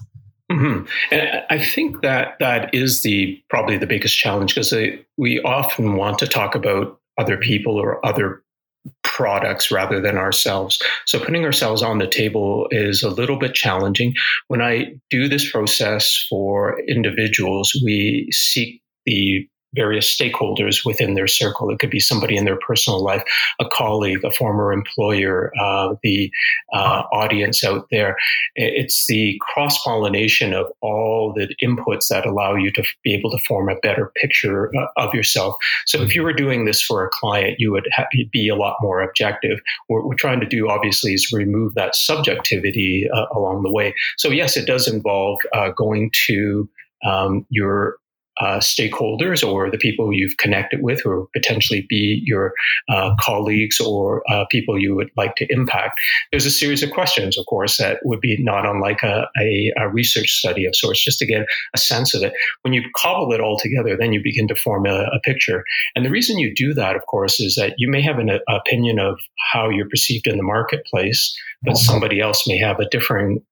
Mm-hmm. 0.51 0.87
And 1.13 1.45
I 1.49 1.59
think 1.59 2.03
that 2.03 2.37
that 2.41 2.75
is 2.75 3.03
the 3.03 3.41
probably 3.51 3.79
the 3.79 3.87
biggest 3.87 4.17
challenge 4.17 4.55
because 4.55 4.75
we 5.17 5.41
often 5.43 5.97
want 5.97 6.19
to 6.21 6.27
talk 6.27 6.55
about 6.55 6.99
other 7.19 7.37
people 7.37 7.77
or 7.77 8.05
other 8.05 8.43
products 9.03 9.71
rather 9.71 10.01
than 10.01 10.17
ourselves. 10.17 10.81
So 11.07 11.19
putting 11.19 11.45
ourselves 11.45 11.83
on 11.83 11.99
the 11.99 12.07
table 12.07 12.67
is 12.71 13.03
a 13.03 13.11
little 13.11 13.39
bit 13.39 13.55
challenging. 13.55 14.15
When 14.49 14.63
I 14.63 14.95
do 15.11 15.29
this 15.29 15.51
process 15.51 16.27
for 16.29 16.81
individuals, 16.89 17.79
we 17.85 18.29
seek 18.33 18.83
the 19.05 19.47
various 19.75 20.07
stakeholders 20.15 20.85
within 20.85 21.15
their 21.15 21.27
circle. 21.27 21.71
It 21.71 21.79
could 21.79 21.91
be 21.91 22.01
somebody 22.01 22.37
in 22.37 22.45
their 22.45 22.59
personal 22.59 23.03
life, 23.03 23.23
a 23.61 23.67
colleague, 23.67 24.25
a 24.25 24.33
former 24.33 24.73
employer, 24.73 25.53
uh, 25.61 25.95
the 26.03 26.31
uh, 26.73 27.03
audience 27.13 27.63
out 27.63 27.87
there. 27.91 28.17
It's 28.57 29.07
the 29.07 29.41
cross 29.41 29.83
pollination 29.83 30.53
of 30.55 30.67
all 30.81 31.33
the 31.33 31.55
inputs 31.63 32.09
that 32.09 32.27
allow 32.27 32.55
you 32.55 32.73
to 32.73 32.85
be 33.05 33.15
able 33.15 33.31
to 33.31 33.39
form 33.47 33.69
a 33.69 33.77
better 33.77 34.13
picture 34.17 34.71
uh, 34.77 34.87
of 34.97 35.15
yourself. 35.15 35.57
So 35.87 36.03
if 36.03 36.15
you 36.15 36.23
were 36.23 36.33
doing 36.33 36.65
this 36.65 36.83
for 36.83 37.05
a 37.05 37.11
client, 37.11 37.57
you 37.59 37.71
would 37.73 37.89
ha- 37.95 38.07
be 38.33 38.49
a 38.49 38.57
lot 38.57 38.77
more 38.81 39.01
objective. 39.01 39.61
What 39.87 40.05
we're 40.05 40.15
trying 40.15 40.41
to 40.41 40.47
do, 40.47 40.69
obviously, 40.69 41.15
is 41.15 41.33
remove 41.33 41.75
that 41.75 41.95
subjectivity 41.95 43.09
uh, 43.13 43.27
along 43.33 43.63
the 43.63 43.71
way. 43.71 43.95
So 44.17 44.31
yes, 44.31 44.57
it 44.57 44.67
does 44.67 44.89
involve 44.89 45.39
uh, 45.53 45.71
going 45.71 46.11
to 46.27 46.69
um, 47.05 47.47
your 47.51 47.97
uh, 48.41 48.59
stakeholders 48.59 49.47
or 49.47 49.71
the 49.71 49.79
people 49.79 50.13
you've 50.13 50.37
connected 50.39 50.81
with, 50.83 51.05
or 51.05 51.29
potentially 51.33 51.87
be 51.89 52.23
your 52.25 52.53
uh, 52.89 53.15
colleagues 53.21 53.81
or 53.81 54.23
uh, 54.31 54.45
people 54.51 54.79
you 54.79 54.95
would 54.95 55.11
like 55.17 55.35
to 55.37 55.47
impact. 55.51 56.01
There's 56.31 56.47
a 56.47 56.51
series 56.51 56.83
of 56.83 56.91
questions, 56.91 57.39
of 57.39 57.47
course, 57.47 57.77
that 57.77 57.99
would 58.05 58.21
be 58.21 58.37
not 58.41 58.67
unlike 58.67 59.03
a, 59.03 59.29
a, 59.39 59.73
a 59.77 59.89
research 59.89 60.31
study 60.31 60.65
of 60.65 60.75
sorts, 60.75 61.05
just 61.05 61.19
to 61.19 61.27
get 61.27 61.47
a 61.75 61.79
sense 61.79 62.15
of 62.15 62.23
it. 62.23 62.33
When 62.63 62.73
you 62.73 62.83
cobble 62.97 63.33
it 63.33 63.41
all 63.41 63.59
together, 63.59 63.97
then 63.99 64.13
you 64.13 64.21
begin 64.23 64.49
to 64.49 64.57
form 64.57 64.87
a, 64.87 65.05
a 65.13 65.21
picture. 65.23 65.65
And 65.95 66.05
the 66.05 66.11
reason 66.11 66.39
you 66.39 66.55
do 66.55 66.75
that, 66.75 66.97
of 66.97 67.03
course, 67.07 67.41
is 67.41 67.57
that 67.57 67.75
you 67.79 67.91
may 67.91 68.03
have 68.03 68.19
an 68.19 68.31
opinion 68.49 68.99
of 68.99 69.19
how 69.53 69.69
you're 69.69 69.89
perceived 69.89 70.27
in 70.27 70.37
the 70.37 70.43
marketplace, 70.43 71.37
but 71.63 71.77
somebody 71.77 72.21
else 72.21 72.47
may 72.47 72.59
have 72.59 72.81
a 72.81 72.89
different 72.89 73.43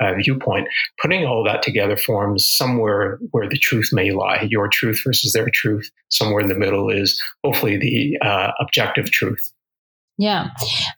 uh, 0.00 0.14
viewpoint, 0.14 0.68
putting 1.00 1.26
all 1.26 1.44
that 1.44 1.62
together 1.62 1.96
forms 1.96 2.48
somewhere 2.48 3.18
where 3.30 3.48
the 3.48 3.58
truth 3.58 3.90
may 3.92 4.12
lie. 4.12 4.46
Your 4.50 4.68
truth 4.68 5.02
versus 5.04 5.32
their 5.32 5.48
truth. 5.52 5.90
Somewhere 6.08 6.40
in 6.40 6.48
the 6.48 6.54
middle 6.54 6.90
is 6.90 7.22
hopefully 7.44 7.76
the 7.76 8.18
uh, 8.26 8.52
objective 8.60 9.10
truth. 9.10 9.52
Yeah, 10.20 10.48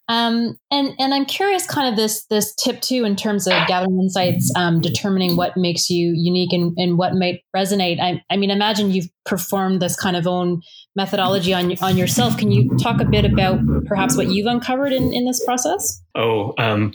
um, 0.09 0.59
and 0.73 0.97
and 0.99 1.15
I'm 1.15 1.27
curious, 1.27 1.65
kind 1.65 1.89
of 1.89 1.95
this 1.95 2.25
this 2.25 2.53
tip 2.57 2.81
too, 2.81 3.05
in 3.05 3.15
terms 3.15 3.47
of 3.47 3.53
gathering 3.69 4.01
insights, 4.01 4.51
um, 4.57 4.81
determining 4.81 5.37
what 5.37 5.57
makes 5.57 5.89
you 5.89 6.13
unique 6.17 6.53
and, 6.53 6.77
and 6.77 6.99
what 6.99 7.15
might 7.15 7.43
resonate. 7.55 8.01
I, 8.01 8.21
I 8.31 8.37
mean, 8.37 8.51
imagine 8.51 8.91
you've 8.91 9.09
performed 9.25 9.81
this 9.81 9.95
kind 9.95 10.17
of 10.17 10.27
own 10.27 10.63
methodology 10.97 11.55
on 11.55 11.73
on 11.83 11.97
yourself. 11.97 12.37
Can 12.37 12.51
you 12.51 12.77
talk 12.79 13.01
a 13.01 13.05
bit 13.05 13.25
about 13.25 13.61
perhaps 13.87 14.17
what 14.17 14.27
you've 14.27 14.49
uncovered 14.49 14.93
in 14.93 15.15
in 15.15 15.25
this 15.25 15.45
process? 15.45 16.03
Oh, 16.17 16.55
um, 16.59 16.93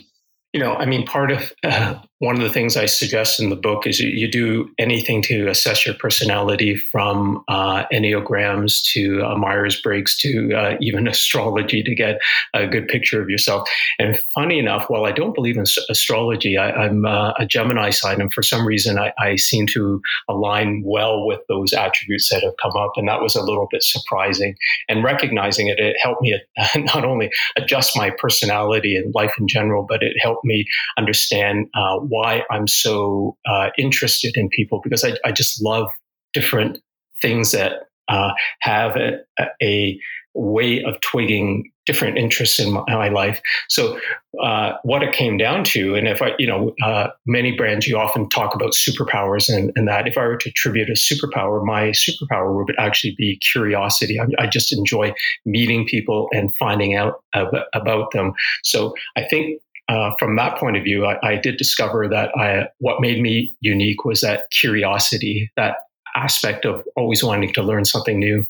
you 0.58 0.64
know, 0.64 0.74
I 0.74 0.86
mean, 0.86 1.06
part 1.06 1.30
of 1.30 1.52
uh, 1.62 2.00
one 2.20 2.34
of 2.34 2.42
the 2.42 2.50
things 2.50 2.76
I 2.76 2.86
suggest 2.86 3.38
in 3.38 3.48
the 3.48 3.56
book 3.56 3.86
is 3.86 4.00
you, 4.00 4.08
you 4.08 4.28
do 4.28 4.68
anything 4.76 5.22
to 5.22 5.46
assess 5.46 5.86
your 5.86 5.94
personality 5.94 6.76
from 6.76 7.44
uh, 7.46 7.84
Enneagrams 7.92 8.82
to 8.92 9.22
uh, 9.24 9.36
Myers 9.36 9.80
Briggs 9.80 10.16
to 10.18 10.52
uh, 10.52 10.76
even 10.80 11.06
astrology 11.08 11.82
to 11.82 11.94
get 11.94 12.18
a 12.54 12.66
good 12.66 12.88
picture 12.88 13.22
of 13.22 13.30
yourself. 13.30 13.68
And 14.00 14.18
funny 14.34 14.58
enough, 14.58 14.86
while 14.88 15.04
I 15.04 15.12
don't 15.12 15.34
believe 15.34 15.56
in 15.56 15.64
astrology, 15.88 16.56
I, 16.56 16.86
am 16.86 17.04
uh, 17.04 17.34
a 17.38 17.46
Gemini 17.46 17.90
sign, 17.90 18.20
and 18.20 18.32
for 18.32 18.42
some 18.42 18.66
reason, 18.66 18.98
I, 18.98 19.12
I, 19.18 19.36
seem 19.36 19.66
to 19.68 20.00
align 20.28 20.82
well 20.84 21.24
with 21.24 21.40
those 21.48 21.72
attributes 21.72 22.30
that 22.30 22.42
have 22.42 22.54
come 22.60 22.76
up. 22.76 22.92
And 22.96 23.06
that 23.08 23.22
was 23.22 23.36
a 23.36 23.42
little 23.42 23.68
bit 23.70 23.84
surprising. 23.84 24.56
And 24.88 25.04
recognizing 25.04 25.68
it, 25.68 25.78
it 25.78 25.94
helped 26.02 26.22
me 26.22 26.38
not 26.76 27.04
only 27.04 27.30
adjust 27.56 27.96
my 27.96 28.10
personality 28.10 28.96
and 28.96 29.14
life 29.14 29.34
in 29.38 29.46
general, 29.46 29.86
but 29.88 30.02
it 30.02 30.16
helped 30.20 30.44
me 30.44 30.66
understand 30.96 31.68
uh, 31.74 31.98
why 32.08 32.42
I'm 32.50 32.66
so 32.66 33.36
uh, 33.46 33.70
interested 33.78 34.36
in 34.36 34.48
people 34.48 34.80
because 34.82 35.04
I, 35.04 35.14
I, 35.24 35.32
just 35.32 35.62
love 35.62 35.88
different 36.32 36.78
things 37.20 37.52
that 37.52 37.88
uh, 38.08 38.30
have 38.60 38.96
a, 38.96 39.20
a, 39.62 40.00
way 40.34 40.84
of 40.84 41.00
twigging 41.00 41.64
different 41.84 42.18
interests 42.18 42.60
in 42.60 42.72
my, 42.72 42.84
my 42.86 43.08
life. 43.08 43.40
So, 43.68 43.98
uh, 44.40 44.74
what 44.82 45.02
it 45.02 45.12
came 45.12 45.36
down 45.36 45.64
to, 45.64 45.94
and 45.94 46.06
if 46.06 46.20
I, 46.22 46.32
you 46.38 46.46
know, 46.46 46.74
uh, 46.82 47.08
many 47.26 47.52
brands, 47.52 47.88
you 47.88 47.98
often 47.98 48.28
talk 48.28 48.54
about 48.54 48.72
superpowers 48.72 49.48
and, 49.48 49.72
and, 49.74 49.88
that. 49.88 50.06
If 50.06 50.16
I 50.16 50.26
were 50.26 50.36
to 50.36 50.50
attribute 50.50 50.90
a 50.90 50.92
superpower, 50.92 51.64
my 51.64 51.88
superpower 51.88 52.54
would 52.54 52.74
actually 52.78 53.16
be 53.16 53.38
curiosity. 53.38 54.20
I, 54.20 54.26
I 54.38 54.46
just 54.46 54.72
enjoy 54.72 55.12
meeting 55.46 55.86
people 55.86 56.28
and 56.30 56.54
finding 56.56 56.94
out 56.94 57.14
about 57.32 58.12
them. 58.12 58.34
So, 58.62 58.94
I 59.16 59.24
think 59.24 59.60
uh, 59.88 60.14
from 60.18 60.36
that 60.36 60.58
point 60.58 60.76
of 60.76 60.84
view, 60.84 61.06
I, 61.06 61.18
I 61.26 61.36
did 61.36 61.56
discover 61.56 62.08
that 62.08 62.30
I, 62.36 62.68
what 62.78 63.00
made 63.00 63.22
me 63.22 63.54
unique 63.60 64.04
was 64.04 64.20
that 64.20 64.44
curiosity, 64.50 65.50
that 65.56 65.76
aspect 66.14 66.64
of 66.64 66.84
always 66.96 67.22
wanting 67.22 67.52
to 67.54 67.62
learn 67.62 67.84
something 67.84 68.18
new. 68.18 68.46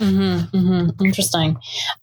Mm-hmm, 0.00 0.56
mm-hmm. 0.56 1.04
Interesting. 1.04 1.56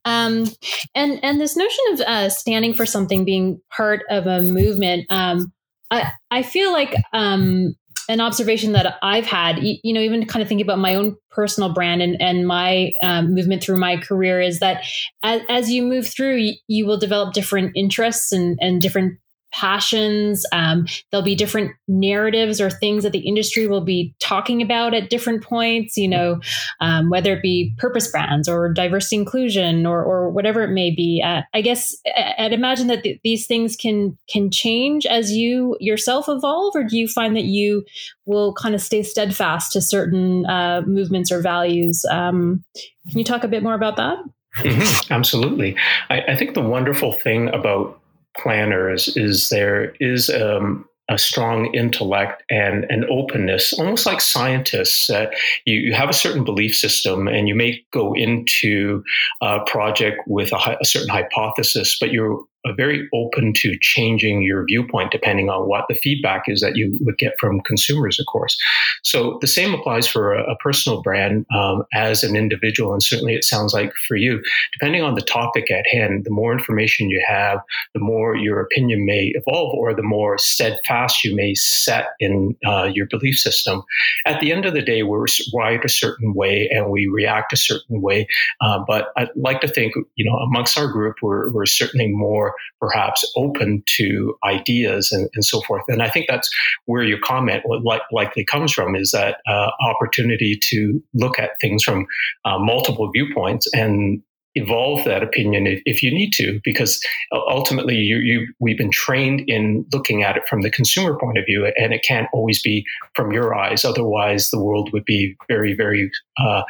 Um, 0.04 0.46
and 0.94 1.22
and 1.22 1.40
this 1.40 1.56
notion 1.56 1.84
of 1.92 2.00
uh, 2.00 2.28
standing 2.30 2.74
for 2.74 2.86
something, 2.86 3.24
being 3.24 3.60
part 3.70 4.02
of 4.10 4.26
a 4.26 4.40
movement, 4.40 5.06
um, 5.10 5.52
I 5.90 6.12
I 6.30 6.42
feel 6.42 6.72
like 6.72 6.94
um, 7.12 7.74
an 8.08 8.20
observation 8.20 8.72
that 8.72 8.96
I've 9.02 9.26
had, 9.26 9.58
you, 9.62 9.92
know, 9.92 10.00
even 10.00 10.26
kind 10.26 10.42
of 10.42 10.48
thinking 10.48 10.64
about 10.64 10.78
my 10.78 10.94
own 10.94 11.16
personal 11.30 11.72
brand 11.72 12.02
and, 12.02 12.20
and 12.20 12.46
my 12.46 12.92
um, 13.02 13.34
movement 13.34 13.62
through 13.62 13.78
my 13.78 13.96
career 13.96 14.40
is 14.40 14.60
that 14.60 14.84
as, 15.22 15.42
as 15.48 15.70
you 15.70 15.82
move 15.82 16.06
through, 16.06 16.36
you, 16.36 16.54
you, 16.68 16.86
will 16.86 16.98
develop 16.98 17.32
different 17.32 17.72
interests 17.74 18.30
and, 18.32 18.58
and 18.60 18.82
different 18.82 19.18
passions. 19.54 20.44
Um, 20.52 20.86
there'll 21.10 21.24
be 21.24 21.34
different 21.34 21.72
narratives 21.86 22.60
or 22.60 22.70
things 22.70 23.04
that 23.04 23.12
the 23.12 23.20
industry 23.20 23.66
will 23.66 23.80
be 23.80 24.14
talking 24.18 24.60
about 24.60 24.94
at 24.94 25.10
different 25.10 25.42
points, 25.42 25.96
you 25.96 26.08
know, 26.08 26.40
um, 26.80 27.08
whether 27.08 27.34
it 27.34 27.42
be 27.42 27.72
purpose 27.78 28.10
brands 28.10 28.48
or 28.48 28.72
diversity 28.72 29.16
inclusion 29.16 29.86
or, 29.86 30.02
or 30.02 30.30
whatever 30.30 30.62
it 30.62 30.70
may 30.70 30.90
be. 30.90 31.22
Uh, 31.24 31.42
I 31.54 31.60
guess 31.60 31.94
I'd 32.38 32.52
imagine 32.52 32.88
that 32.88 33.02
th- 33.04 33.20
these 33.22 33.46
things 33.46 33.76
can 33.76 34.18
can 34.28 34.50
change 34.50 35.06
as 35.06 35.30
you 35.30 35.76
yourself 35.80 36.26
evolve, 36.28 36.74
or 36.74 36.84
do 36.84 36.98
you 36.98 37.06
find 37.06 37.36
that 37.36 37.44
you 37.44 37.84
will 38.26 38.54
kind 38.54 38.74
of 38.74 38.82
stay 38.82 39.02
steadfast 39.02 39.72
to 39.72 39.80
certain 39.80 40.46
uh, 40.46 40.82
movements 40.86 41.30
or 41.30 41.40
values? 41.40 42.04
Um, 42.10 42.64
can 43.08 43.18
you 43.18 43.24
talk 43.24 43.44
a 43.44 43.48
bit 43.48 43.62
more 43.62 43.74
about 43.74 43.96
that? 43.96 44.18
Mm-hmm. 44.58 45.12
Absolutely. 45.12 45.76
I, 46.10 46.22
I 46.28 46.36
think 46.36 46.54
the 46.54 46.62
wonderful 46.62 47.12
thing 47.12 47.48
about 47.48 48.00
planners 48.36 49.16
is 49.16 49.48
there 49.48 49.94
is 50.00 50.30
um, 50.30 50.84
a 51.10 51.18
strong 51.18 51.72
intellect 51.74 52.42
and 52.50 52.84
an 52.88 53.04
openness, 53.10 53.72
almost 53.74 54.06
like 54.06 54.20
scientists. 54.20 55.06
That 55.08 55.34
you, 55.66 55.76
you, 55.76 55.94
have 55.94 56.08
a 56.08 56.14
certain 56.14 56.44
belief 56.44 56.74
system, 56.74 57.28
and 57.28 57.48
you 57.48 57.54
may 57.54 57.84
go 57.92 58.14
into 58.14 59.02
a 59.42 59.60
project 59.66 60.22
with 60.26 60.52
a, 60.52 60.76
a 60.80 60.84
certain 60.84 61.10
hypothesis, 61.10 61.96
but 62.00 62.10
you're 62.10 62.42
very 62.72 63.08
open 63.12 63.52
to 63.54 63.76
changing 63.80 64.42
your 64.42 64.64
viewpoint 64.64 65.10
depending 65.10 65.50
on 65.50 65.68
what 65.68 65.84
the 65.88 65.94
feedback 65.94 66.44
is 66.46 66.60
that 66.60 66.76
you 66.76 66.96
would 67.00 67.18
get 67.18 67.34
from 67.38 67.60
consumers, 67.60 68.18
of 68.18 68.26
course. 68.26 68.56
So 69.02 69.38
the 69.40 69.46
same 69.46 69.74
applies 69.74 70.06
for 70.06 70.34
a, 70.34 70.52
a 70.52 70.56
personal 70.56 71.02
brand 71.02 71.46
um, 71.54 71.84
as 71.92 72.22
an 72.22 72.36
individual, 72.36 72.92
and 72.92 73.02
certainly 73.02 73.34
it 73.34 73.44
sounds 73.44 73.74
like 73.74 73.92
for 74.08 74.16
you, 74.16 74.42
depending 74.72 75.02
on 75.02 75.14
the 75.14 75.20
topic 75.20 75.70
at 75.70 75.86
hand, 75.86 76.24
the 76.24 76.30
more 76.30 76.52
information 76.52 77.10
you 77.10 77.22
have, 77.26 77.58
the 77.92 78.00
more 78.00 78.36
your 78.36 78.60
opinion 78.60 79.04
may 79.04 79.32
evolve, 79.34 79.74
or 79.74 79.94
the 79.94 80.02
more 80.02 80.38
steadfast 80.38 81.24
you 81.24 81.34
may 81.34 81.54
set 81.54 82.08
in 82.18 82.56
uh, 82.66 82.90
your 82.92 83.06
belief 83.06 83.36
system. 83.36 83.82
At 84.26 84.40
the 84.40 84.52
end 84.52 84.64
of 84.64 84.74
the 84.74 84.82
day, 84.82 85.02
we're 85.02 85.26
wired 85.52 85.84
a 85.84 85.88
certain 85.88 86.34
way 86.34 86.68
and 86.70 86.90
we 86.90 87.06
react 87.06 87.52
a 87.52 87.56
certain 87.56 88.00
way. 88.00 88.26
Uh, 88.60 88.80
but 88.86 89.12
I'd 89.16 89.28
like 89.36 89.60
to 89.60 89.68
think, 89.68 89.94
you 90.16 90.24
know, 90.24 90.36
amongst 90.38 90.78
our 90.78 90.88
group, 90.88 91.16
we're, 91.22 91.50
we're 91.50 91.66
certainly 91.66 92.08
more 92.08 92.53
perhaps 92.80 93.30
open 93.36 93.82
to 93.96 94.34
ideas 94.44 95.12
and, 95.12 95.28
and 95.34 95.44
so 95.44 95.60
forth. 95.62 95.82
And 95.88 96.02
I 96.02 96.08
think 96.08 96.26
that's 96.28 96.48
where 96.86 97.04
your 97.04 97.18
comment 97.22 97.62
li- 97.66 98.00
likely 98.12 98.44
comes 98.44 98.72
from 98.72 98.94
is 98.94 99.10
that 99.12 99.38
uh, 99.48 99.70
opportunity 99.88 100.58
to 100.70 101.02
look 101.14 101.38
at 101.38 101.50
things 101.60 101.82
from 101.82 102.06
uh, 102.44 102.58
multiple 102.58 103.10
viewpoints 103.12 103.66
and 103.74 104.22
evolve 104.54 105.04
that 105.04 105.22
opinion 105.22 105.66
if, 105.66 105.82
if, 105.84 106.02
you 106.02 106.12
need 106.12 106.30
to, 106.32 106.60
because 106.62 107.00
ultimately 107.32 107.96
you, 107.96 108.18
you, 108.18 108.46
we've 108.60 108.78
been 108.78 108.90
trained 108.90 109.42
in 109.48 109.84
looking 109.92 110.22
at 110.22 110.36
it 110.36 110.46
from 110.48 110.62
the 110.62 110.70
consumer 110.70 111.18
point 111.18 111.38
of 111.38 111.44
view, 111.44 111.70
and 111.76 111.92
it 111.92 112.04
can't 112.04 112.28
always 112.32 112.62
be 112.62 112.84
from 113.14 113.32
your 113.32 113.54
eyes. 113.54 113.84
Otherwise, 113.84 114.50
the 114.50 114.62
world 114.62 114.90
would 114.92 115.04
be 115.04 115.36
very, 115.48 115.74
very 115.74 116.10
uh, 116.38 116.62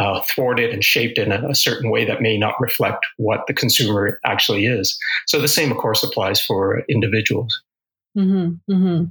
uh, 0.00 0.22
thwarted 0.22 0.70
and 0.70 0.82
shaped 0.82 1.18
in 1.18 1.30
a, 1.30 1.48
a, 1.48 1.54
certain 1.54 1.90
way 1.90 2.06
that 2.06 2.22
may 2.22 2.38
not 2.38 2.54
reflect 2.58 3.04
what 3.18 3.46
the 3.46 3.52
consumer 3.52 4.18
actually 4.24 4.64
is. 4.64 4.98
So 5.26 5.38
the 5.38 5.46
same, 5.46 5.70
of 5.70 5.76
course, 5.76 6.02
applies 6.02 6.40
for 6.40 6.82
individuals. 6.88 7.60
Mm-hmm, 8.16 8.72
mm-hmm. 8.72 9.04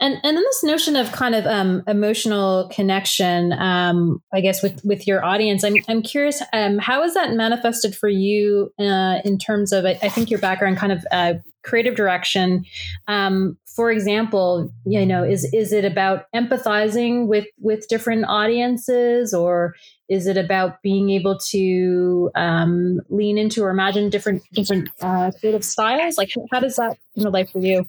And 0.00 0.14
and 0.14 0.36
then 0.36 0.42
this 0.42 0.64
notion 0.64 0.96
of 0.96 1.12
kind 1.12 1.34
of 1.34 1.46
um, 1.46 1.82
emotional 1.86 2.68
connection, 2.72 3.52
um, 3.52 4.22
I 4.32 4.40
guess 4.40 4.62
with 4.62 4.84
with 4.84 5.06
your 5.06 5.24
audience, 5.24 5.62
I'm 5.64 5.76
I'm 5.88 6.02
curious, 6.02 6.42
um, 6.52 6.78
how 6.78 7.02
is 7.02 7.14
that 7.14 7.32
manifested 7.32 7.94
for 7.94 8.08
you 8.08 8.72
uh, 8.80 9.20
in 9.24 9.38
terms 9.38 9.72
of 9.72 9.84
I, 9.84 9.94
think 9.94 10.30
your 10.30 10.40
background, 10.40 10.78
kind 10.78 10.92
of 10.92 11.06
uh, 11.12 11.34
creative 11.62 11.94
direction. 11.94 12.64
Um, 13.06 13.56
for 13.74 13.90
example, 13.90 14.72
you 14.84 15.06
know, 15.06 15.22
is 15.22 15.44
is 15.52 15.72
it 15.72 15.84
about 15.84 16.24
empathizing 16.34 17.26
with 17.26 17.46
with 17.58 17.86
different 17.88 18.24
audiences, 18.26 19.32
or 19.32 19.74
is 20.08 20.26
it 20.26 20.36
about 20.36 20.82
being 20.82 21.10
able 21.10 21.38
to 21.50 22.30
um, 22.34 23.00
lean 23.08 23.38
into 23.38 23.62
or 23.62 23.70
imagine 23.70 24.10
different 24.10 24.42
different 24.52 24.88
uh, 25.00 25.30
creative 25.40 25.64
styles? 25.64 26.16
Like, 26.16 26.32
how 26.52 26.60
does 26.60 26.76
that 26.76 26.98
relate 27.16 27.50
for 27.50 27.60
you? 27.60 27.86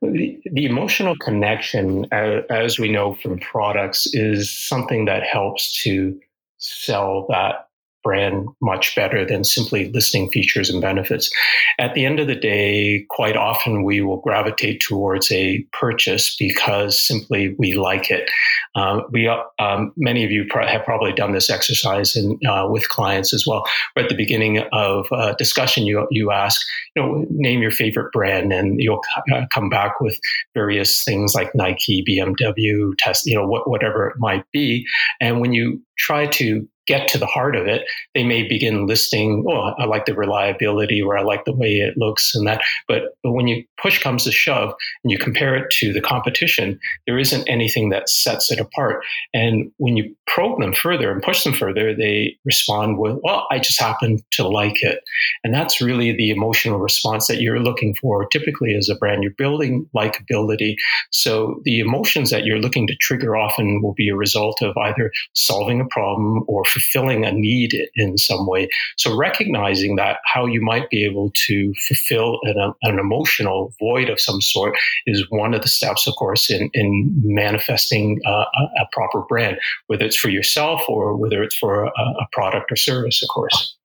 The, 0.00 0.40
the 0.52 0.64
emotional 0.64 1.16
connection, 1.16 2.06
as 2.12 2.78
we 2.78 2.90
know 2.90 3.14
from 3.14 3.38
products, 3.38 4.06
is 4.14 4.50
something 4.50 5.04
that 5.06 5.24
helps 5.24 5.82
to 5.82 6.18
sell 6.58 7.26
that 7.28 7.68
brand 8.04 8.46
much 8.60 8.94
better 8.94 9.24
than 9.24 9.42
simply 9.42 9.90
listing 9.90 10.30
features 10.30 10.70
and 10.70 10.80
benefits. 10.80 11.30
At 11.78 11.94
the 11.94 12.04
end 12.04 12.20
of 12.20 12.28
the 12.28 12.34
day, 12.36 13.06
quite 13.08 13.36
often 13.36 13.82
we 13.82 14.02
will 14.02 14.20
gravitate 14.20 14.80
towards 14.80 15.32
a 15.32 15.66
purchase 15.72 16.36
because 16.38 16.98
simply 16.98 17.56
we 17.58 17.72
like 17.72 18.10
it. 18.10 18.30
Uh, 18.74 19.02
we 19.10 19.28
um, 19.28 19.92
many 19.96 20.24
of 20.24 20.30
you 20.30 20.46
have 20.52 20.84
probably 20.84 21.12
done 21.12 21.32
this 21.32 21.50
exercise 21.50 22.16
in, 22.16 22.38
uh, 22.48 22.66
with 22.68 22.88
clients 22.88 23.32
as 23.32 23.46
well. 23.46 23.64
Where 23.92 24.04
at 24.04 24.08
the 24.08 24.16
beginning 24.16 24.58
of 24.72 25.06
a 25.12 25.34
discussion, 25.38 25.86
you 25.86 26.06
you 26.10 26.30
ask, 26.30 26.60
you 26.96 27.02
know, 27.02 27.26
name 27.30 27.62
your 27.62 27.70
favorite 27.70 28.12
brand, 28.12 28.52
and 28.52 28.80
you'll 28.80 29.00
uh, 29.32 29.42
come 29.52 29.68
back 29.68 30.00
with 30.00 30.18
various 30.54 31.04
things 31.04 31.34
like 31.34 31.54
Nike, 31.54 32.04
BMW, 32.08 32.92
Tesla, 32.98 33.30
you 33.30 33.36
know, 33.36 33.46
what, 33.46 33.68
whatever 33.68 34.08
it 34.08 34.16
might 34.18 34.44
be. 34.52 34.84
And 35.20 35.40
when 35.40 35.52
you 35.52 35.80
try 35.96 36.26
to 36.26 36.68
get 36.86 37.08
to 37.08 37.18
the 37.18 37.26
heart 37.26 37.56
of 37.56 37.66
it, 37.66 37.82
they 38.14 38.24
may 38.24 38.46
begin 38.46 38.86
listing, 38.86 39.44
oh, 39.48 39.72
I 39.78 39.84
like 39.84 40.06
the 40.06 40.14
reliability 40.14 41.00
or 41.02 41.16
I 41.16 41.22
like 41.22 41.44
the 41.44 41.54
way 41.54 41.76
it 41.76 41.96
looks 41.96 42.34
and 42.34 42.46
that. 42.46 42.62
But, 42.88 43.16
but 43.22 43.32
when 43.32 43.48
you 43.48 43.64
push 43.80 44.02
comes 44.02 44.24
to 44.24 44.32
shove 44.32 44.74
and 45.02 45.10
you 45.10 45.18
compare 45.18 45.54
it 45.54 45.70
to 45.70 45.92
the 45.92 46.00
competition, 46.00 46.78
there 47.06 47.18
isn't 47.18 47.48
anything 47.48 47.90
that 47.90 48.08
sets 48.08 48.50
it 48.50 48.60
apart. 48.60 49.04
And 49.32 49.70
when 49.78 49.96
you 49.96 50.14
probe 50.26 50.60
them 50.60 50.74
further 50.74 51.10
and 51.10 51.22
push 51.22 51.44
them 51.44 51.54
further, 51.54 51.94
they 51.94 52.36
respond 52.44 52.98
with, 52.98 53.18
well, 53.22 53.46
I 53.50 53.58
just 53.58 53.80
happen 53.80 54.20
to 54.32 54.48
like 54.48 54.82
it. 54.82 55.00
And 55.42 55.54
that's 55.54 55.80
really 55.80 56.12
the 56.12 56.30
emotional 56.30 56.78
response 56.78 57.26
that 57.28 57.40
you're 57.40 57.60
looking 57.60 57.94
for. 58.00 58.26
Typically, 58.26 58.74
as 58.74 58.88
a 58.88 58.94
brand, 58.94 59.22
you're 59.22 59.32
building 59.32 59.88
likability. 59.94 60.76
So 61.10 61.60
the 61.64 61.80
emotions 61.80 62.30
that 62.30 62.44
you're 62.44 62.58
looking 62.58 62.86
to 62.86 62.96
trigger 63.00 63.36
often 63.36 63.82
will 63.82 63.94
be 63.94 64.08
a 64.08 64.16
result 64.16 64.62
of 64.62 64.76
either 64.76 65.12
solving 65.34 65.80
a 65.80 65.86
problem 65.86 66.44
or 66.46 66.64
fulfilling 66.74 67.24
a 67.24 67.32
need 67.32 67.72
in 67.94 68.18
some 68.18 68.46
way. 68.46 68.68
So 68.96 69.16
recognizing 69.16 69.96
that 69.96 70.18
how 70.24 70.46
you 70.46 70.60
might 70.60 70.90
be 70.90 71.04
able 71.04 71.30
to 71.46 71.72
fulfill 71.86 72.40
an, 72.42 72.74
an 72.82 72.98
emotional 72.98 73.72
void 73.80 74.10
of 74.10 74.20
some 74.20 74.40
sort 74.40 74.76
is 75.06 75.24
one 75.30 75.54
of 75.54 75.62
the 75.62 75.68
steps, 75.68 76.06
of 76.06 76.14
course, 76.16 76.50
in, 76.50 76.70
in 76.74 77.12
manifesting 77.22 78.20
uh, 78.26 78.44
a, 78.80 78.84
proper 78.92 79.22
brand, 79.28 79.58
whether 79.86 80.04
it's 80.04 80.16
for 80.16 80.28
yourself 80.28 80.82
or 80.88 81.16
whether 81.16 81.42
it's 81.42 81.56
for 81.56 81.84
a, 81.84 81.88
a 81.88 82.26
product 82.32 82.70
or 82.70 82.76
service, 82.76 83.22
of 83.22 83.28
course. 83.28 83.76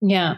Yeah. 0.00 0.36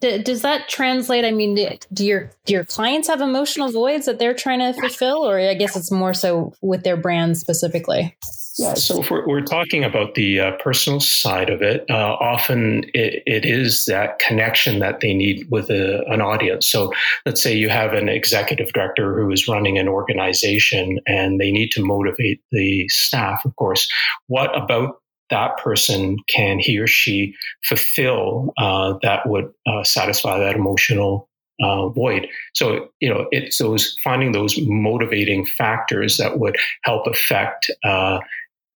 D- 0.00 0.22
does 0.22 0.42
that 0.42 0.68
translate? 0.68 1.24
I 1.24 1.30
mean, 1.30 1.54
do 1.92 2.04
your 2.04 2.30
do 2.44 2.52
your 2.52 2.64
clients 2.64 3.08
have 3.08 3.20
emotional 3.20 3.70
voids 3.70 4.06
that 4.06 4.18
they're 4.18 4.34
trying 4.34 4.60
to 4.60 4.78
fulfill, 4.78 5.28
or 5.28 5.38
I 5.38 5.54
guess 5.54 5.76
it's 5.76 5.90
more 5.90 6.14
so 6.14 6.52
with 6.62 6.84
their 6.84 6.96
brand 6.96 7.38
specifically? 7.38 8.16
Yeah, 8.58 8.72
so 8.72 9.02
if 9.02 9.10
we're, 9.10 9.26
we're 9.28 9.42
talking 9.42 9.84
about 9.84 10.14
the 10.14 10.40
uh, 10.40 10.52
personal 10.62 10.98
side 10.98 11.50
of 11.50 11.60
it, 11.60 11.84
uh, 11.90 12.16
often 12.20 12.84
it, 12.94 13.22
it 13.26 13.44
is 13.44 13.84
that 13.84 14.18
connection 14.18 14.78
that 14.78 15.00
they 15.00 15.12
need 15.12 15.46
with 15.50 15.68
a, 15.68 16.02
an 16.06 16.22
audience. 16.22 16.70
So 16.70 16.90
let's 17.26 17.42
say 17.42 17.54
you 17.54 17.68
have 17.68 17.92
an 17.92 18.08
executive 18.08 18.72
director 18.72 19.14
who 19.14 19.30
is 19.30 19.46
running 19.46 19.76
an 19.76 19.88
organization 19.88 21.00
and 21.06 21.38
they 21.38 21.52
need 21.52 21.70
to 21.72 21.84
motivate 21.84 22.40
the 22.50 22.88
staff, 22.88 23.44
of 23.44 23.54
course. 23.56 23.86
What 24.28 24.56
about 24.56 25.02
that 25.30 25.56
person 25.58 26.16
can 26.28 26.58
he 26.58 26.78
or 26.78 26.86
she 26.86 27.34
fulfill 27.64 28.52
uh, 28.58 28.94
that 29.02 29.28
would 29.28 29.52
uh, 29.66 29.82
satisfy 29.84 30.38
that 30.38 30.56
emotional 30.56 31.28
uh, 31.62 31.88
void. 31.88 32.28
So, 32.54 32.88
you 33.00 33.08
know, 33.08 33.26
it's 33.30 33.58
those 33.58 33.96
finding 34.04 34.32
those 34.32 34.58
motivating 34.62 35.46
factors 35.46 36.18
that 36.18 36.38
would 36.38 36.56
help 36.84 37.06
affect 37.06 37.70
uh, 37.84 38.18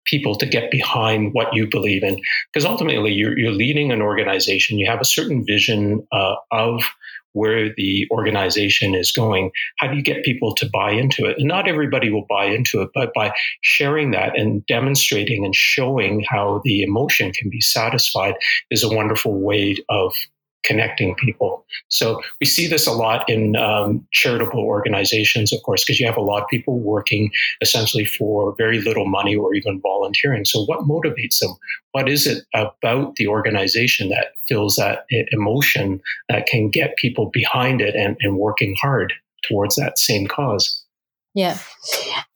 people 0.08 0.36
to 0.36 0.46
get 0.46 0.72
behind 0.72 1.34
what 1.34 1.54
you 1.54 1.68
believe 1.68 2.04
in. 2.04 2.20
Because 2.52 2.66
ultimately, 2.66 3.14
you're, 3.14 3.38
you're 3.38 3.52
leading 3.52 3.92
an 3.92 4.02
organization, 4.02 4.80
you 4.80 4.90
have 4.90 5.02
a 5.02 5.06
certain 5.06 5.46
vision 5.46 6.06
uh, 6.12 6.36
of 6.52 6.84
where 7.34 7.74
the 7.76 8.08
organization 8.10 8.96
is 8.96 9.12
going. 9.12 9.52
How 9.78 9.88
do 9.88 9.96
you 9.96 10.02
get 10.02 10.24
people 10.24 10.56
to 10.56 10.68
buy 10.74 10.92
into 10.92 11.26
it? 11.26 11.38
And 11.38 11.48
not 11.48 11.68
everybody 11.68 12.10
will 12.10 12.26
buy 12.28 12.46
into 12.46 12.82
it, 12.82 12.90
but 12.96 13.12
by 13.14 13.32
sharing 13.62 14.12
that 14.12 14.38
and 14.38 14.66
demonstrating 14.66 15.46
and 15.46 15.56
showing 15.56 16.26
how 16.28 16.62
the 16.64 16.82
emotion 16.82 17.32
can 17.32 17.50
be 17.50 17.62
satisfied 17.62 18.34
is 18.72 18.84
a 18.84 18.94
wonderful 18.94 19.40
way 19.40 19.78
of 19.90 20.14
connecting 20.67 21.15
people. 21.15 21.65
So 21.88 22.21
we 22.41 22.45
see 22.45 22.67
this 22.67 22.86
a 22.86 22.91
lot 22.91 23.27
in 23.29 23.55
um, 23.55 24.05
charitable 24.12 24.59
organizations, 24.59 25.53
of 25.53 25.62
course, 25.63 25.83
because 25.83 26.00
you 26.00 26.05
have 26.05 26.17
a 26.17 26.21
lot 26.21 26.43
of 26.43 26.50
people 26.50 26.79
working 26.79 27.31
essentially 27.62 28.05
for 28.05 28.53
very 28.57 28.81
little 28.81 29.07
money 29.07 29.36
or 29.36 29.53
even 29.53 29.79
volunteering. 29.81 30.43
So 30.45 30.65
what 30.65 30.82
motivates 30.82 31.39
them? 31.39 31.56
What 31.93 32.10
is 32.10 32.27
it 32.27 32.43
about 32.53 33.15
the 33.15 33.27
organization 33.27 34.10
that 34.10 34.34
fills 34.47 34.75
that 34.75 35.06
emotion 35.32 36.01
that 36.30 36.45
can 36.47 36.69
get 36.69 36.97
people 36.97 37.32
behind 37.32 37.82
it 37.82 37.95
and, 37.95 38.17
and 38.19 38.38
working 38.38 38.75
hard 38.82 39.13
towards 39.47 39.75
that 39.75 39.97
same 39.97 40.27
cause? 40.27 40.84
Yeah. 41.38 41.60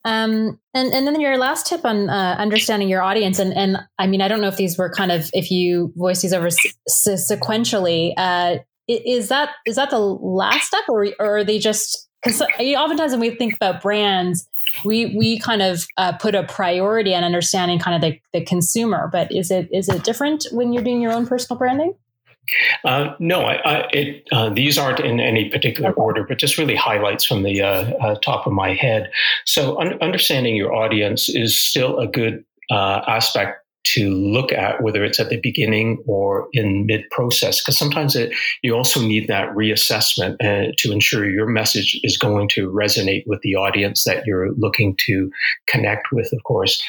Um, 0.04 0.60
and, 0.74 0.92
and 0.92 1.08
then 1.08 1.20
your 1.20 1.36
last 1.36 1.66
tip 1.66 1.84
on 1.84 2.08
uh, 2.08 2.36
understanding 2.38 2.88
your 2.88 3.02
audience. 3.02 3.40
And, 3.40 3.52
and 3.52 3.78
I 3.98 4.06
mean, 4.06 4.22
I 4.22 4.28
don't 4.28 4.40
know 4.40 4.46
if 4.46 4.56
these 4.56 4.78
were 4.78 4.90
kind 4.90 5.10
of, 5.10 5.28
if 5.32 5.50
you 5.50 5.92
voice 5.96 6.22
these 6.22 6.32
over 6.32 6.50
sequentially, 6.88 8.12
uh, 8.16 8.58
is 8.86 9.28
that, 9.28 9.50
is 9.66 9.74
that 9.74 9.90
the 9.90 9.98
last 9.98 10.68
step 10.68 10.84
or, 10.88 11.08
or 11.18 11.38
are 11.38 11.44
they 11.44 11.58
just, 11.58 12.08
because 12.22 12.42
oftentimes 12.42 13.10
when 13.10 13.20
we 13.20 13.30
think 13.30 13.56
about 13.56 13.82
brands, 13.82 14.46
we, 14.84 15.16
we 15.16 15.40
kind 15.40 15.62
of 15.62 15.84
uh, 15.96 16.12
put 16.12 16.36
a 16.36 16.44
priority 16.44 17.12
on 17.12 17.24
understanding 17.24 17.80
kind 17.80 17.96
of 17.96 18.08
the, 18.08 18.20
the 18.32 18.44
consumer, 18.44 19.08
but 19.10 19.32
is 19.32 19.50
it, 19.50 19.68
is 19.72 19.88
it 19.88 20.04
different 20.04 20.46
when 20.52 20.72
you're 20.72 20.84
doing 20.84 21.00
your 21.00 21.12
own 21.12 21.26
personal 21.26 21.58
branding? 21.58 21.92
Uh, 22.84 23.14
no, 23.18 23.42
I, 23.42 23.54
I, 23.54 23.88
it, 23.92 24.28
uh, 24.32 24.50
these 24.50 24.76
aren't 24.76 25.00
in 25.00 25.20
any 25.20 25.48
particular 25.48 25.92
order, 25.92 26.24
but 26.24 26.38
just 26.38 26.58
really 26.58 26.76
highlights 26.76 27.24
from 27.24 27.44
the 27.44 27.62
uh, 27.62 27.92
uh 28.00 28.14
top 28.16 28.46
of 28.46 28.52
my 28.52 28.74
head. 28.74 29.10
So, 29.44 29.78
un- 29.80 30.00
understanding 30.00 30.56
your 30.56 30.74
audience 30.74 31.28
is 31.28 31.56
still 31.56 31.98
a 31.98 32.06
good 32.06 32.44
uh, 32.70 33.02
aspect 33.06 33.61
to 33.84 34.10
look 34.10 34.52
at 34.52 34.82
whether 34.82 35.04
it's 35.04 35.20
at 35.20 35.28
the 35.28 35.40
beginning 35.40 36.02
or 36.06 36.48
in 36.52 36.86
mid 36.86 37.02
process 37.10 37.60
because 37.60 37.76
sometimes 37.76 38.16
it, 38.16 38.34
you 38.62 38.74
also 38.74 39.00
need 39.00 39.28
that 39.28 39.48
reassessment 39.50 40.34
uh, 40.40 40.72
to 40.78 40.92
ensure 40.92 41.28
your 41.28 41.46
message 41.46 41.98
is 42.02 42.16
going 42.16 42.48
to 42.48 42.70
resonate 42.70 43.24
with 43.26 43.40
the 43.42 43.54
audience 43.54 44.04
that 44.04 44.24
you're 44.26 44.52
looking 44.52 44.96
to 44.98 45.30
connect 45.66 46.08
with 46.12 46.32
of 46.32 46.42
course. 46.44 46.82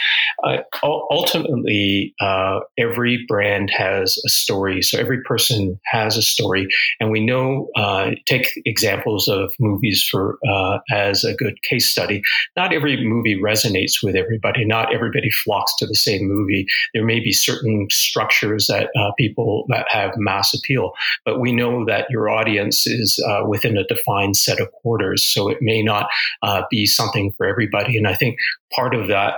Uh, 0.44 0.58
ultimately 0.84 2.14
uh, 2.20 2.60
every 2.78 3.26
brand 3.28 3.70
has 3.70 4.18
a 4.26 4.30
story 4.30 4.82
so 4.82 5.00
every 5.00 5.22
person 5.24 5.80
has 5.86 6.18
a 6.18 6.22
story. 6.22 6.68
And 7.00 7.12
we 7.12 7.26
know 7.26 7.70
uh, 7.76 8.12
take 8.26 8.52
examples 8.66 9.28
of 9.28 9.54
movies 9.60 10.08
for 10.10 10.38
uh, 10.48 10.80
as 10.92 11.24
a 11.24 11.34
good 11.34 11.56
case 11.70 11.90
study. 11.90 12.22
Not 12.56 12.74
every 12.74 13.04
movie 13.06 13.40
resonates 13.40 14.04
with 14.04 14.16
everybody. 14.16 14.66
Not 14.66 14.94
everybody 14.94 15.30
flocks 15.44 15.74
to 15.80 15.88
the 15.88 15.96
same 15.96 16.28
movie 16.28 16.68
there 16.94 17.06
may 17.06 17.20
be 17.20 17.32
certain 17.32 17.88
structures 17.90 18.68
that 18.68 18.90
uh, 18.98 19.12
people 19.18 19.66
that 19.70 19.86
have 19.90 20.12
mass 20.18 20.54
appeal, 20.54 20.92
but 21.26 21.40
we 21.40 21.52
know 21.52 21.86
that 21.86 22.08
your 22.10 22.30
audience 22.30 22.88
is 22.88 23.24
uh, 23.28 23.46
within 23.48 23.78
a 23.78 23.86
defined 23.86 24.38
set 24.38 24.60
of 24.60 24.72
quarters, 24.72 25.26
so 25.26 25.50
it 25.50 25.58
may 25.62 25.82
not 25.82 26.08
uh, 26.42 26.64
be 26.70 26.86
something 26.86 27.32
for 27.38 27.46
everybody. 27.48 27.98
And 27.98 28.08
I 28.08 28.16
think 28.16 28.38
part 28.72 28.96
of 28.96 29.08
that 29.08 29.36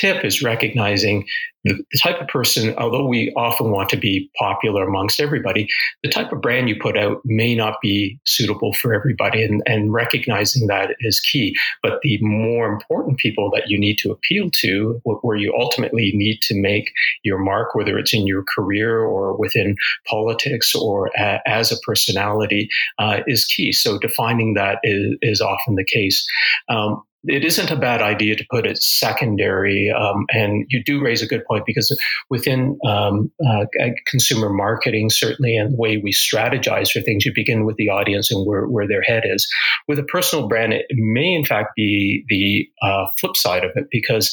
tip 0.00 0.24
is 0.24 0.42
recognizing 0.42 1.26
the, 1.64 1.82
type 2.02 2.20
of 2.20 2.28
person, 2.28 2.74
although 2.76 3.06
we 3.06 3.32
often 3.36 3.70
want 3.70 3.88
to 3.88 3.96
be 3.96 4.30
popular 4.38 4.86
amongst 4.86 5.20
everybody, 5.20 5.68
the 6.02 6.10
type 6.10 6.32
of 6.32 6.40
brand 6.40 6.68
you 6.68 6.76
put 6.80 6.98
out 6.98 7.20
may 7.24 7.54
not 7.54 7.76
be 7.80 8.18
suitable 8.26 8.74
for 8.74 8.92
everybody. 8.92 9.42
And, 9.42 9.62
and 9.66 9.92
recognizing 9.92 10.66
that 10.66 10.94
is 11.00 11.20
key. 11.20 11.56
But 11.82 12.00
the 12.02 12.18
more 12.20 12.70
important 12.70 13.18
people 13.18 13.50
that 13.54 13.68
you 13.68 13.78
need 13.78 13.98
to 13.98 14.10
appeal 14.10 14.50
to, 14.60 15.00
where 15.04 15.36
you 15.36 15.54
ultimately 15.58 16.12
need 16.14 16.40
to 16.42 16.60
make 16.60 16.92
your 17.22 17.38
mark, 17.38 17.74
whether 17.74 17.98
it's 17.98 18.12
in 18.12 18.26
your 18.26 18.44
career 18.54 19.00
or 19.00 19.36
within 19.36 19.76
politics 20.06 20.74
or 20.74 21.10
a, 21.16 21.40
as 21.46 21.72
a 21.72 21.80
personality, 21.86 22.68
uh, 22.98 23.20
is 23.26 23.46
key. 23.46 23.72
So 23.72 23.98
defining 23.98 24.54
that 24.54 24.78
is, 24.82 25.16
is 25.22 25.40
often 25.40 25.76
the 25.76 25.84
case. 25.84 26.26
Um, 26.68 27.02
it 27.26 27.44
isn't 27.44 27.70
a 27.70 27.76
bad 27.76 28.02
idea 28.02 28.36
to 28.36 28.44
put 28.50 28.66
it 28.66 28.82
secondary. 28.82 29.90
Um, 29.90 30.26
and 30.30 30.66
you 30.68 30.82
do 30.82 31.02
raise 31.02 31.22
a 31.22 31.26
good 31.26 31.44
point 31.46 31.64
because 31.66 31.96
within 32.30 32.78
um, 32.86 33.30
uh, 33.46 33.66
consumer 34.06 34.50
marketing, 34.50 35.10
certainly, 35.10 35.56
and 35.56 35.72
the 35.72 35.76
way 35.76 35.96
we 35.96 36.12
strategize 36.12 36.90
for 36.90 37.00
things, 37.00 37.24
you 37.24 37.32
begin 37.34 37.64
with 37.64 37.76
the 37.76 37.88
audience 37.88 38.30
and 38.30 38.46
where, 38.46 38.66
where 38.66 38.86
their 38.86 39.02
head 39.02 39.22
is. 39.24 39.48
With 39.88 39.98
a 39.98 40.04
personal 40.04 40.48
brand, 40.48 40.72
it 40.72 40.86
may 40.90 41.34
in 41.34 41.44
fact 41.44 41.70
be 41.76 42.24
the 42.28 42.68
uh, 42.86 43.06
flip 43.18 43.36
side 43.36 43.64
of 43.64 43.70
it 43.74 43.86
because 43.90 44.32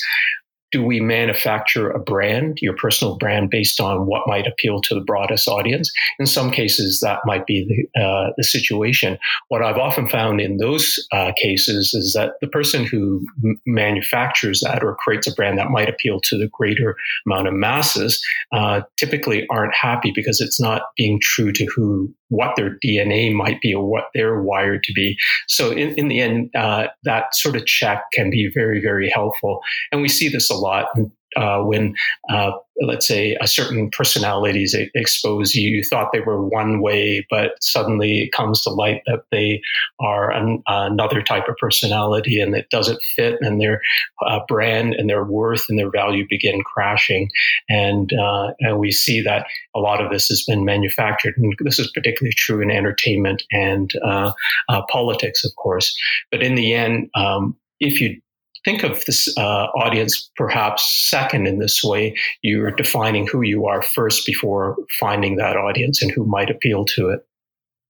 do 0.72 0.84
we 0.84 1.00
manufacture 1.00 1.90
a 1.90 2.00
brand, 2.00 2.58
your 2.62 2.76
personal 2.76 3.18
brand, 3.18 3.50
based 3.50 3.80
on 3.80 4.06
what 4.06 4.28
might 4.28 4.48
appeal 4.48 4.82
to 4.82 4.96
the 4.96 5.02
broadest 5.02 5.48
audience? 5.48 5.92
In 6.20 6.26
some 6.26 6.52
cases, 6.52 7.00
that 7.02 7.20
might 7.26 7.46
be 7.46 7.88
the, 7.94 8.02
uh, 8.02 8.32
the 8.38 8.44
situation. 8.44 9.18
What 9.50 9.62
I've 9.62 9.78
often 9.78 10.08
found 10.08 10.40
in 10.40 10.58
those 10.58 11.06
uh, 11.12 11.34
cases 11.38 11.94
is 11.94 12.14
that 12.14 12.34
the 12.42 12.48
person 12.48 12.86
who 12.86 13.26
m- 13.44 13.60
manufactures 13.66 14.62
that 14.62 14.84
or 14.84 14.96
creates 14.96 15.28
a 15.28 15.34
brand 15.34 15.58
that 15.58 15.70
might 15.70 15.90
appeal 15.90 16.20
to 16.22 16.38
the 16.38 16.50
greater 16.52 16.96
amount 17.26 17.48
of 17.48 17.54
masses 17.54 18.24
uh, 18.54 18.82
typically 18.98 19.46
aren't 19.50 19.76
happy 19.76 20.12
because 20.16 20.40
it's 20.40 20.60
not 20.60 20.84
being 20.98 21.20
true 21.22 21.52
to 21.52 21.66
who 21.66 22.14
what 22.32 22.56
their 22.56 22.78
DNA 22.84 23.34
might 23.34 23.60
be 23.62 23.74
or 23.74 23.86
what 23.86 24.06
they're 24.14 24.42
wired 24.42 24.84
to 24.84 24.94
be. 24.94 25.18
So 25.48 25.72
in, 25.72 25.94
in 25.96 26.08
the 26.08 26.22
end, 26.22 26.50
uh, 26.56 26.88
that 27.04 27.36
sort 27.36 27.58
of 27.58 27.66
check 27.66 28.04
can 28.14 28.30
be 28.30 28.50
very, 28.54 28.82
very 28.82 29.10
helpful. 29.10 29.60
And 29.92 30.02
we 30.02 30.08
see 30.08 30.30
this 30.30 30.50
a 30.50 30.56
lot 30.62 30.88
uh, 31.36 31.62
when, 31.62 31.96
uh, 32.30 32.52
let's 32.82 33.08
say, 33.08 33.38
a 33.40 33.48
certain 33.48 33.90
personalities 33.90 34.76
expose 34.96 35.56
you. 35.56 35.78
You 35.78 35.84
thought 35.84 36.12
they 36.12 36.20
were 36.20 36.46
one 36.46 36.82
way, 36.82 37.26
but 37.30 37.52
suddenly 37.62 38.20
it 38.20 38.32
comes 38.32 38.62
to 38.64 38.70
light 38.70 39.02
that 39.06 39.24
they 39.32 39.62
are 40.00 40.32
an, 40.32 40.62
another 40.68 41.22
type 41.22 41.48
of 41.48 41.56
personality, 41.58 42.42
and 42.42 42.56
it 42.56 42.70
doesn't 42.70 43.02
fit, 43.16 43.38
and 43.42 43.62
their 43.62 43.82
uh, 44.26 44.40
brand 44.48 44.94
and 44.94 45.10
their 45.10 45.24
worth 45.24 45.66
and 45.70 45.80
their 45.80 45.92
value 45.92 46.26
begin 46.30 46.62
crashing. 46.64 47.30
And 47.70 48.12
uh, 48.14 48.52
and 48.60 48.80
we 48.80 48.92
see 48.92 49.22
that 49.22 49.46
a 49.76 49.80
lot 49.80 50.04
of 50.04 50.12
this 50.12 50.28
has 50.28 50.44
been 50.44 50.66
manufactured, 50.66 51.36
and 51.38 51.54
this 51.60 51.80
is 51.80 51.92
particularly 51.92 52.34
true 52.36 52.62
in 52.62 52.72
entertainment 52.72 53.44
and 53.52 53.92
uh, 54.04 54.34
uh, 54.68 54.82
politics, 54.90 55.46
of 55.46 55.56
course. 55.56 55.96
But 56.30 56.44
in 56.44 56.56
the 56.56 56.74
end, 56.74 57.10
um, 57.16 57.58
if 57.80 58.02
you 58.02 58.22
think 58.64 58.84
of 58.84 59.04
this 59.06 59.34
uh, 59.38 59.68
audience 59.76 60.30
perhaps 60.36 61.10
second 61.10 61.48
in 61.48 61.60
this 61.60 61.84
way. 61.84 62.16
You're 62.42 62.72
defining 62.72 63.28
who 63.28 63.42
you 63.42 63.66
are 63.66 63.82
first 63.82 64.26
before 64.26 64.76
finding 65.00 65.38
that 65.38 65.58
audience 65.58 66.02
and 66.02 66.12
who 66.12 66.26
might 66.26 66.50
appeal 66.50 66.86
to 66.86 67.10
it. 67.10 67.26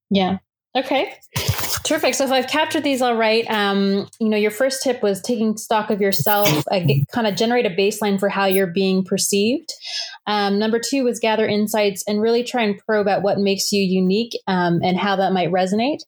Yeah. 0.10 0.38
Okay. 0.76 1.14
Terrific. 1.84 2.14
So 2.14 2.24
if 2.24 2.32
I've 2.32 2.48
captured 2.48 2.84
these 2.84 3.02
all 3.02 3.16
right, 3.16 3.50
um, 3.50 4.08
you 4.20 4.30
know, 4.30 4.38
your 4.38 4.52
first 4.52 4.84
tip 4.84 5.04
was 5.04 5.22
taking 5.22 5.58
stock 5.58 5.90
of 5.90 6.00
yourself, 6.00 6.66
uh, 6.72 6.80
kind 7.12 7.28
of 7.28 7.36
generate 7.36 7.66
a 7.66 7.70
baseline 7.70 8.20
for 8.20 8.30
how 8.30 8.46
you're 8.46 8.68
being 8.68 9.04
perceived. 9.04 9.74
Um, 10.28 10.60
number 10.60 10.80
two 10.80 11.04
was 11.04 11.20
gather 11.20 11.48
insights 11.48 12.04
and 12.08 12.22
really 12.22 12.44
try 12.44 12.64
and 12.64 12.78
probe 12.78 13.08
at 13.08 13.24
what 13.24 13.40
makes 13.40 13.72
you 13.72 13.82
unique 13.82 14.34
um, 14.48 14.80
and 14.84 14.98
how 14.98 15.16
that 15.16 15.34
might 15.34 15.52
resonate. 15.52 16.00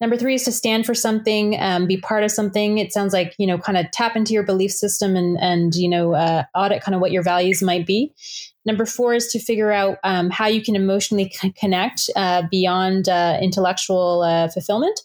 Number 0.00 0.16
three 0.16 0.34
is 0.34 0.44
to 0.44 0.52
stand 0.52 0.86
for 0.86 0.94
something, 0.94 1.58
um, 1.58 1.86
be 1.86 1.96
part 1.96 2.24
of 2.24 2.30
something. 2.30 2.78
It 2.78 2.92
sounds 2.92 3.12
like 3.12 3.34
you 3.38 3.46
know, 3.46 3.58
kind 3.58 3.78
of 3.78 3.90
tap 3.90 4.16
into 4.16 4.32
your 4.32 4.44
belief 4.44 4.70
system 4.70 5.16
and 5.16 5.38
and 5.40 5.74
you 5.74 5.88
know, 5.88 6.14
uh, 6.14 6.44
audit 6.54 6.82
kind 6.82 6.94
of 6.94 7.00
what 7.00 7.12
your 7.12 7.22
values 7.22 7.62
might 7.62 7.86
be. 7.86 8.14
Number 8.64 8.84
four 8.84 9.14
is 9.14 9.28
to 9.28 9.38
figure 9.38 9.72
out 9.72 9.98
um, 10.04 10.30
how 10.30 10.46
you 10.46 10.62
can 10.62 10.76
emotionally 10.76 11.30
c- 11.30 11.52
connect 11.52 12.10
uh, 12.16 12.42
beyond 12.50 13.08
uh, 13.08 13.38
intellectual 13.40 14.22
uh, 14.22 14.48
fulfillment. 14.48 15.00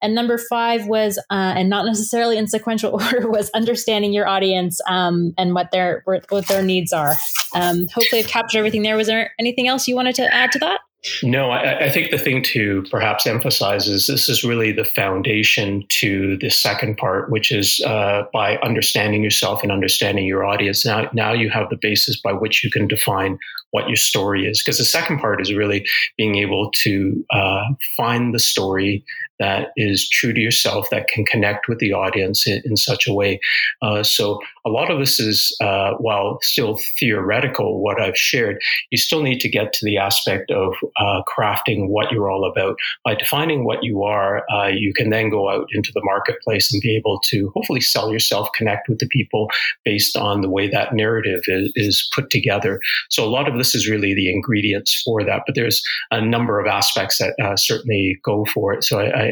And 0.00 0.14
number 0.14 0.38
five 0.38 0.86
was, 0.86 1.18
uh, 1.30 1.54
and 1.56 1.68
not 1.68 1.84
necessarily 1.86 2.38
in 2.38 2.46
sequential 2.46 2.92
order, 3.02 3.28
was 3.28 3.50
understanding 3.50 4.12
your 4.12 4.28
audience 4.28 4.80
um, 4.88 5.32
and 5.36 5.54
what 5.54 5.70
their 5.72 6.02
what 6.06 6.46
their 6.46 6.62
needs 6.62 6.92
are. 6.92 7.14
Um, 7.54 7.88
hopefully, 7.88 8.20
I've 8.20 8.28
captured 8.28 8.58
everything 8.58 8.82
there. 8.82 8.96
Was 8.96 9.06
there 9.06 9.32
anything 9.38 9.68
else 9.68 9.88
you 9.88 9.96
wanted 9.96 10.14
to 10.16 10.34
add 10.34 10.52
to 10.52 10.58
that? 10.60 10.80
No, 11.22 11.50
I, 11.50 11.84
I, 11.84 11.90
think 11.90 12.10
the 12.10 12.18
thing 12.18 12.42
to 12.44 12.84
perhaps 12.90 13.24
emphasize 13.24 13.86
is 13.86 14.08
this 14.08 14.28
is 14.28 14.42
really 14.42 14.72
the 14.72 14.84
foundation 14.84 15.84
to 15.90 16.36
the 16.38 16.50
second 16.50 16.96
part, 16.96 17.30
which 17.30 17.52
is 17.52 17.80
uh, 17.86 18.24
by 18.32 18.56
understanding 18.58 19.22
yourself 19.22 19.62
and 19.62 19.70
understanding 19.70 20.26
your 20.26 20.44
audience. 20.44 20.84
Now, 20.84 21.08
now 21.12 21.32
you 21.32 21.50
have 21.50 21.70
the 21.70 21.78
basis 21.80 22.20
by 22.20 22.32
which 22.32 22.64
you 22.64 22.70
can 22.70 22.88
define 22.88 23.38
what 23.70 23.86
your 23.86 23.96
story 23.96 24.46
is. 24.46 24.60
Because 24.60 24.78
the 24.78 24.84
second 24.84 25.20
part 25.20 25.40
is 25.40 25.54
really 25.54 25.86
being 26.16 26.36
able 26.36 26.72
to 26.82 27.24
uh, 27.30 27.64
find 27.96 28.34
the 28.34 28.40
story 28.40 29.04
that 29.38 29.68
is 29.76 30.08
true 30.08 30.32
to 30.32 30.40
yourself, 30.40 30.90
that 30.90 31.08
can 31.08 31.24
connect 31.24 31.68
with 31.68 31.78
the 31.78 31.92
audience 31.92 32.46
in, 32.46 32.62
in 32.64 32.76
such 32.76 33.06
a 33.06 33.12
way. 33.12 33.40
Uh, 33.82 34.02
so 34.02 34.38
a 34.66 34.70
lot 34.70 34.90
of 34.90 34.98
this 34.98 35.20
is, 35.20 35.56
uh, 35.62 35.92
while 35.98 36.38
still 36.42 36.78
theoretical, 36.98 37.82
what 37.82 38.00
I've 38.00 38.16
shared, 38.16 38.60
you 38.90 38.98
still 38.98 39.22
need 39.22 39.40
to 39.40 39.48
get 39.48 39.72
to 39.74 39.84
the 39.84 39.96
aspect 39.96 40.50
of 40.50 40.74
uh, 40.96 41.22
crafting 41.26 41.88
what 41.88 42.10
you're 42.10 42.30
all 42.30 42.50
about. 42.50 42.76
By 43.04 43.14
defining 43.14 43.64
what 43.64 43.82
you 43.82 44.02
are, 44.02 44.44
uh, 44.50 44.68
you 44.68 44.92
can 44.94 45.10
then 45.10 45.30
go 45.30 45.48
out 45.48 45.68
into 45.72 45.92
the 45.92 46.02
marketplace 46.04 46.72
and 46.72 46.82
be 46.82 46.96
able 46.96 47.20
to 47.30 47.50
hopefully 47.54 47.80
sell 47.80 48.12
yourself, 48.12 48.48
connect 48.54 48.88
with 48.88 48.98
the 48.98 49.08
people 49.08 49.48
based 49.84 50.16
on 50.16 50.40
the 50.40 50.50
way 50.50 50.68
that 50.68 50.94
narrative 50.94 51.40
is, 51.46 51.72
is 51.74 52.08
put 52.14 52.30
together. 52.30 52.80
So 53.08 53.24
a 53.24 53.30
lot 53.30 53.48
of 53.48 53.56
this 53.56 53.74
is 53.74 53.88
really 53.88 54.14
the 54.14 54.30
ingredients 54.30 55.02
for 55.04 55.24
that, 55.24 55.42
but 55.46 55.54
there's 55.54 55.82
a 56.10 56.20
number 56.20 56.60
of 56.60 56.66
aspects 56.66 57.18
that 57.18 57.34
uh, 57.42 57.56
certainly 57.56 58.18
go 58.24 58.44
for 58.46 58.74
it. 58.74 58.84
So 58.84 59.00
I, 59.00 59.06
I, 59.06 59.27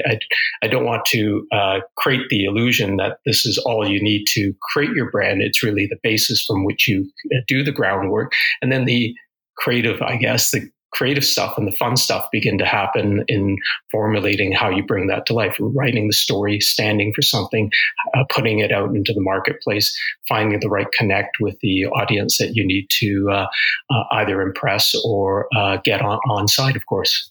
I 0.62 0.68
don't 0.68 0.84
want 0.84 1.04
to 1.06 1.46
uh, 1.52 1.80
create 1.96 2.28
the 2.28 2.44
illusion 2.44 2.96
that 2.96 3.18
this 3.24 3.46
is 3.46 3.58
all 3.58 3.88
you 3.88 4.02
need 4.02 4.24
to 4.28 4.54
create 4.62 4.90
your 4.92 5.10
brand. 5.10 5.42
It's 5.42 5.62
really 5.62 5.86
the 5.86 5.98
basis 6.02 6.44
from 6.44 6.64
which 6.64 6.88
you 6.88 7.10
uh, 7.34 7.38
do 7.46 7.62
the 7.62 7.72
groundwork. 7.72 8.32
And 8.62 8.72
then 8.72 8.84
the 8.84 9.14
creative, 9.56 10.02
I 10.02 10.16
guess, 10.16 10.50
the 10.50 10.68
creative 10.92 11.24
stuff 11.24 11.58
and 11.58 11.68
the 11.68 11.76
fun 11.76 11.96
stuff 11.96 12.26
begin 12.32 12.56
to 12.56 12.64
happen 12.64 13.22
in 13.28 13.56
formulating 13.90 14.52
how 14.52 14.70
you 14.70 14.82
bring 14.82 15.08
that 15.08 15.26
to 15.26 15.34
life, 15.34 15.56
writing 15.60 16.06
the 16.06 16.14
story, 16.14 16.58
standing 16.58 17.12
for 17.14 17.20
something, 17.20 17.70
uh, 18.14 18.24
putting 18.30 18.60
it 18.60 18.72
out 18.72 18.94
into 18.94 19.12
the 19.12 19.20
marketplace, 19.20 19.94
finding 20.26 20.58
the 20.58 20.68
right 20.68 20.86
connect 20.96 21.36
with 21.38 21.56
the 21.60 21.84
audience 21.86 22.38
that 22.38 22.54
you 22.54 22.66
need 22.66 22.86
to 22.88 23.28
uh, 23.30 23.46
uh, 23.90 24.04
either 24.12 24.40
impress 24.40 24.94
or 25.04 25.48
uh, 25.54 25.76
get 25.84 26.00
on, 26.00 26.18
on 26.30 26.48
side, 26.48 26.76
of 26.76 26.86
course. 26.86 27.30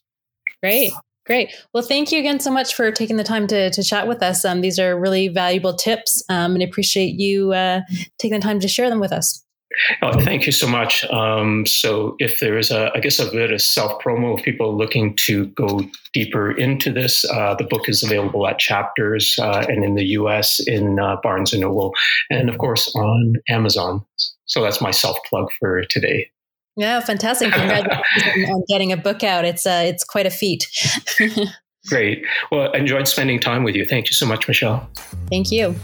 Great. 0.61 0.93
Great. 1.25 1.55
Well, 1.73 1.83
thank 1.83 2.11
you 2.11 2.19
again 2.19 2.39
so 2.39 2.51
much 2.51 2.75
for 2.75 2.91
taking 2.91 3.17
the 3.17 3.23
time 3.23 3.47
to, 3.47 3.71
to 3.71 3.83
chat 3.83 4.07
with 4.07 4.21
us. 4.21 4.45
Um, 4.45 4.61
these 4.61 4.77
are 4.77 4.97
really 4.97 5.27
valuable 5.27 5.73
tips, 5.73 6.23
um, 6.29 6.53
and 6.53 6.61
I 6.61 6.67
appreciate 6.67 7.19
you 7.19 7.51
uh, 7.51 7.81
taking 8.19 8.39
the 8.39 8.43
time 8.43 8.59
to 8.59 8.67
share 8.67 8.89
them 8.89 8.99
with 8.99 9.11
us. 9.11 9.43
Oh, 10.01 10.13
thank 10.21 10.45
you 10.45 10.51
so 10.51 10.67
much. 10.67 11.03
Um, 11.05 11.65
so, 11.65 12.15
if 12.19 12.39
there 12.39 12.57
is 12.57 12.71
a, 12.71 12.91
I 12.95 12.99
guess, 12.99 13.19
a 13.19 13.29
bit 13.29 13.51
of 13.51 13.61
self 13.61 14.01
promo, 14.01 14.37
if 14.37 14.45
people 14.45 14.77
looking 14.77 15.15
to 15.25 15.47
go 15.47 15.81
deeper 16.13 16.51
into 16.51 16.93
this, 16.93 17.25
uh, 17.29 17.55
the 17.55 17.65
book 17.65 17.89
is 17.89 18.03
available 18.03 18.47
at 18.47 18.59
Chapters 18.59 19.37
uh, 19.39 19.65
and 19.67 19.83
in 19.83 19.95
the 19.95 20.05
US 20.19 20.59
in 20.65 20.99
uh, 20.99 21.17
Barnes 21.23 21.51
and 21.51 21.61
Noble, 21.61 21.93
and 22.29 22.49
of 22.49 22.57
course 22.57 22.93
on 22.95 23.33
Amazon. 23.49 24.05
So, 24.45 24.61
that's 24.61 24.79
my 24.79 24.91
self 24.91 25.17
plug 25.27 25.49
for 25.59 25.83
today. 25.85 26.29
Yeah, 26.75 26.99
fantastic! 26.99 27.53
Congratulations 27.53 28.49
on 28.49 28.63
getting 28.67 28.91
a 28.91 28.97
book 28.97 29.23
out. 29.23 29.45
It's 29.45 29.65
uh, 29.65 29.83
it's 29.85 30.03
quite 30.03 30.25
a 30.25 30.29
feat. 30.29 30.67
Great. 31.87 32.25
Well, 32.51 32.71
I 32.73 32.79
enjoyed 32.79 33.07
spending 33.07 33.39
time 33.39 33.63
with 33.63 33.75
you. 33.75 33.85
Thank 33.85 34.07
you 34.07 34.13
so 34.13 34.25
much, 34.25 34.47
Michelle. 34.47 34.89
Thank 35.29 35.51
you. 35.51 35.75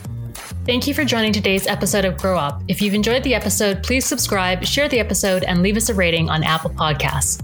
Thank 0.66 0.88
you 0.88 0.94
for 0.94 1.06
joining 1.06 1.34
today's 1.34 1.68
episode 1.68 2.06
of 2.06 2.18
Grow 2.18 2.38
Up. 2.38 2.62
If 2.68 2.82
you've 2.82 2.94
enjoyed 2.94 3.24
the 3.24 3.36
episode, 3.36 3.84
please 3.84 4.06
subscribe, 4.06 4.64
share 4.66 4.90
the 4.90 5.00
episode, 5.00 5.44
and 5.44 5.62
leave 5.62 5.78
us 5.78 5.90
a 5.90 5.94
rating 5.94 6.30
on 6.30 6.44
Apple 6.44 6.72
Podcasts. 6.72 7.42